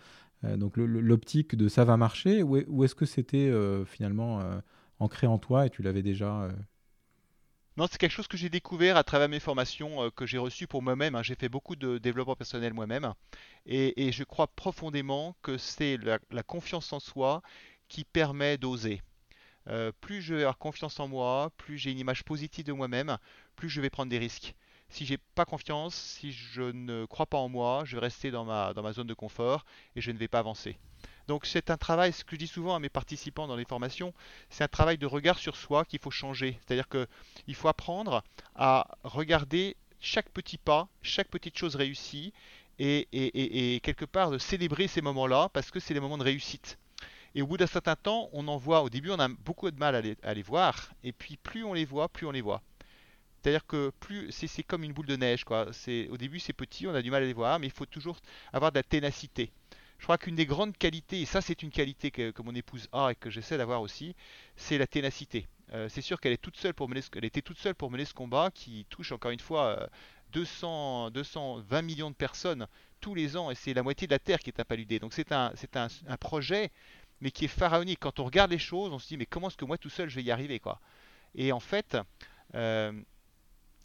[0.57, 4.59] Donc l'optique de ça va marcher, ou, est-ce que c'était euh, finalement euh,
[4.99, 6.49] ancré en toi et tu l'avais déjà
[7.77, 10.81] non, c'est quelque chose que j'ai découvert à travers mes formations que j'ai reçues pour
[10.81, 11.13] moi-même.
[11.13, 11.23] Hein.
[11.23, 13.13] J'ai fait beaucoup de développement personnel moi-même.
[13.65, 17.41] Et, je crois profondément que c'est la, confiance en soi
[17.89, 19.01] qui permet d'oser.
[19.99, 23.17] plus je vais avoir confiance en moi, plus j'ai une image positive de moi-même,
[23.57, 24.55] plus je vais prendre des risques
[24.89, 28.45] si j'ai pas confiance, si je ne crois pas en moi, je vais rester dans
[28.45, 29.65] ma, dans ma zone de confort
[29.95, 30.77] et je ne vais pas avancer.
[31.27, 34.13] Donc c'est un travail, ce que je dis souvent à mes participants dans les formations,
[34.49, 36.59] c'est un travail de regard sur soi qu'il faut changer.
[36.65, 38.23] C'est-à-dire qu'il faut apprendre
[38.55, 42.31] à regarder chaque petit pas, chaque petite chose réussie,
[42.77, 46.77] et, et quelque part de célébrer ces moments-là, parce que c'est des moments de réussite.
[47.33, 49.77] Et au bout d'un certain temps, on en voit, au début on a beaucoup de
[49.77, 52.61] mal à les, voir, et puis plus on les voit, plus on les voit.
[53.45, 55.67] C'est-à-dire que plus c'est comme une boule de neige, quoi.
[56.09, 58.17] Au début c'est petit, on a du mal à les voir, mais il faut toujours
[58.51, 59.51] avoir de la ténacité.
[59.99, 63.11] Je crois qu'une des grandes qualités, et ça c'est une qualité que, mon épouse a
[63.11, 64.15] et que j'essaie d'avoir aussi,
[64.55, 65.45] c'est la ténacité.
[65.73, 68.05] Euh, c'est sûr qu'elle est toute seule pour mener ce, était toute seule pour mener
[68.05, 69.91] ce combat qui touche encore une fois
[70.31, 72.65] 200, euh, 220 millions de personnes
[72.99, 74.97] tous les ans et c'est la moitié de la Terre qui est impaludée.
[74.97, 76.71] Donc c'est un, un, un, projet
[77.21, 77.99] mais qui est pharaonique.
[77.99, 80.09] Quand on regarde les choses, on se dit mais comment est-ce que moi tout seul
[80.09, 80.81] je vais y arriver quoi?
[81.35, 81.95] Et en fait,
[82.55, 82.91] euh,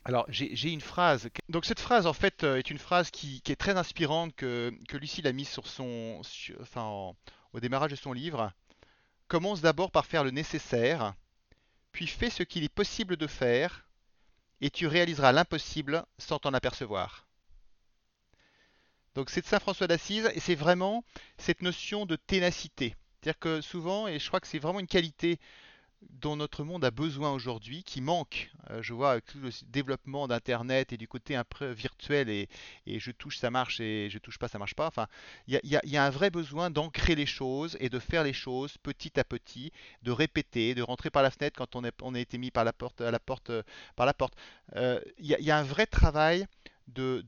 [0.05, 1.29] alors j'ai une phrase.
[1.49, 4.97] Donc cette phrase en fait euh, est une phrase qui, est très inspirante que, que
[4.97, 5.59] Lucille a mise
[7.53, 8.53] au démarrage de son livre.
[9.29, 11.15] Commence d'abord par faire le nécessaire,
[11.93, 13.87] puis fais ce qu'il est possible de faire,
[14.61, 17.27] et tu réaliseras l'impossible sans t'en apercevoir.
[19.15, 21.05] Donc c'est de Saint François d'Assise et c'est vraiment
[21.37, 22.95] cette notion de ténacité.
[23.21, 25.39] C'est-à-dire que souvent, et je crois que c'est vraiment une qualité
[26.03, 28.51] dont notre monde a besoin aujourd'hui, qui manque.
[28.71, 32.49] Euh, je vois avec le développement d'Internet et du côté virtuel et,
[32.87, 34.87] je touche, ça marche et je touche pas, ça marche pas.
[34.87, 35.07] Enfin,
[35.47, 39.19] il y, a, un vrai besoin d'ancrer les choses et de faire les choses petit
[39.19, 39.73] à petit,
[40.03, 43.01] de répéter, de rentrer par la fenêtre quand on, a été mis par la porte,
[43.01, 43.53] à porte,
[43.97, 44.35] par la porte.
[44.77, 46.47] Euh, il y, a un vrai travail
[46.89, 47.23] de,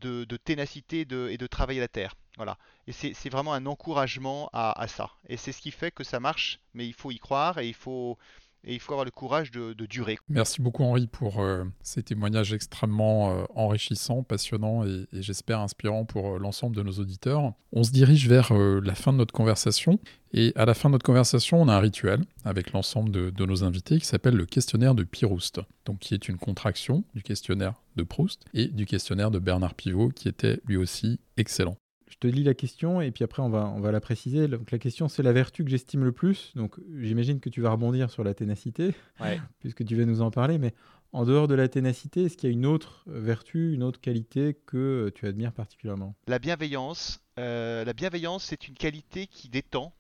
[0.45, 1.05] ténacité et
[1.39, 2.15] de travailler la terre.
[2.37, 2.57] Voilà.
[2.87, 5.11] Et c'est vraiment un encouragement à, ça.
[5.29, 7.75] Et c'est ce qui fait que ça marche, mais il faut y croire et il
[7.75, 8.19] faut,
[8.65, 10.19] et il faut avoir le courage de, durer.
[10.29, 16.35] Merci beaucoup Henri pour euh, ces témoignages extrêmement euh, enrichissants, passionnants et, j'espère inspirants pour
[16.35, 17.53] euh, l'ensemble de nos auditeurs.
[17.73, 19.99] On se dirige vers la fin de notre conversation
[20.35, 23.47] et à la fin de notre conversation, on a un rituel avec l'ensemble de, de,
[23.47, 27.75] nos invités qui s'appelle le questionnaire de Piroust, donc qui est une contraction du questionnaire
[27.97, 31.77] de Proust et du questionnaire de Bernard Pivot qui était lui aussi excellent.
[32.23, 34.47] Je te lis la question et puis après on va, on va la préciser.
[34.47, 36.53] Donc la question c'est la vertu que j'estime le plus.
[36.55, 38.95] Donc j'imagine que tu vas rebondir sur la ténacité,
[39.59, 40.59] puisque tu vas nous en parler.
[40.59, 40.73] Mais
[41.13, 44.57] en dehors de la ténacité, est-ce qu'il y a une autre vertu, une autre qualité
[44.67, 46.15] que tu admires particulièrement?
[46.29, 47.21] La bienveillance.
[47.41, 49.93] Euh, la bienveillance c'est une qualité qui détend,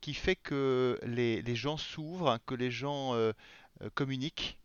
[0.00, 3.32] qui fait que les, les gens s'ouvrent, que les gens euh,
[3.82, 4.58] euh, communiquent,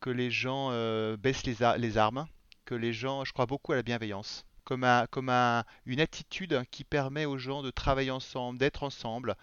[0.00, 0.70] que les gens
[1.16, 2.26] baissent les, les armes,
[2.64, 3.24] que les gens...
[3.24, 5.30] Je crois beaucoup à la bienveillance comme, comme
[5.84, 9.34] une attitude qui permet aux gens de travailler ensemble, d'être ensemble.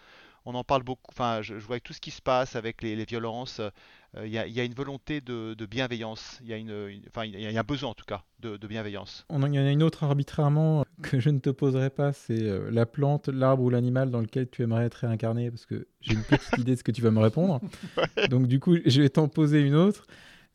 [0.45, 3.03] On en parle beaucoup, enfin, je, vois avec tout ce qui se passe avec les,
[3.03, 7.38] violences, euh, il y, a une volonté de, bienveillance, il y, a une, enfin, il
[7.38, 9.25] y a un besoin en tout cas de, bienveillance.
[9.28, 12.13] On en, il y en a une autre arbitrairement que je ne te poserai pas,
[12.13, 15.89] c'est euh, la plante, l'arbre ou l'animal dans lequel tu aimerais être réincarné, parce que
[15.99, 17.59] j'ai une petite idée de ce que tu vas me répondre.
[18.30, 20.07] Donc du coup, je vais t'en poser une autre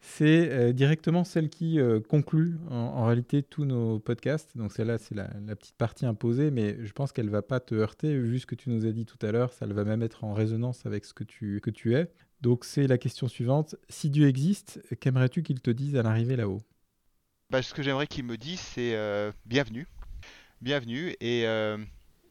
[0.05, 4.57] c'est euh, directement celle qui euh, conclut en, réalité tous nos podcasts.
[4.57, 8.18] Donc celle-là, c'est la, petite partie imposée, mais je pense qu'elle va pas te heurter
[8.18, 9.53] vu ce que tu nous as dit tout à l'heure.
[9.53, 12.11] Ça va même être en résonance avec ce que tu, que tu es.
[12.40, 13.76] Donc c'est la question suivante.
[13.88, 16.62] Si Dieu existe, qu'aimerais-tu qu'il te dise à l'arrivée là-haut?
[17.50, 19.86] Bah, Ce que j'aimerais qu'il me dise, c'est euh, bienvenue.
[20.61, 21.14] Bienvenue.
[21.20, 21.42] Et,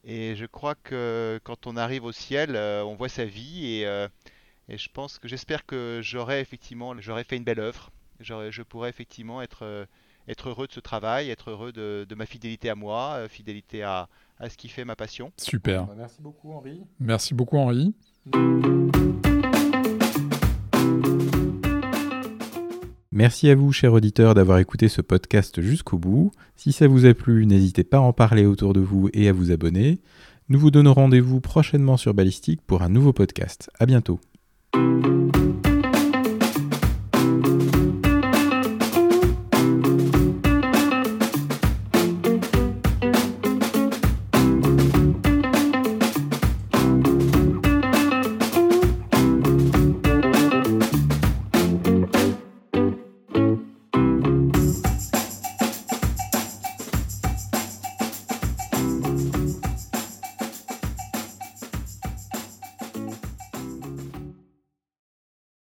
[0.03, 4.07] et je crois que quand on arrive au ciel, on voit sa vie et
[4.72, 7.91] et je pense que j'espère que j'aurai effectivement, j'aurai fait une belle œuvre.
[8.22, 9.86] Je pourrai effectivement être, euh,
[10.30, 14.07] être heureux de ce travail, être heureux de, ma fidélité à moi, euh, fidélité à,
[14.39, 15.34] à, ce qui fait ma passion.
[15.36, 15.88] Super.
[15.88, 16.82] Bah, merci beaucoup Henri.
[17.01, 17.93] Merci beaucoup Henri.
[23.11, 26.32] Merci à vous, chers auditeurs, d'avoir écouté ce podcast jusqu'au bout.
[26.55, 29.34] Si ça vous a plu, n'hésitez pas à en parler autour de vous et à
[29.34, 29.99] vous abonner.
[30.47, 33.69] Nous vous donnons rendez-vous prochainement sur Ballistique pour un nouveau podcast.
[33.78, 34.22] À bientôt.
[34.74, 35.40] Thank you.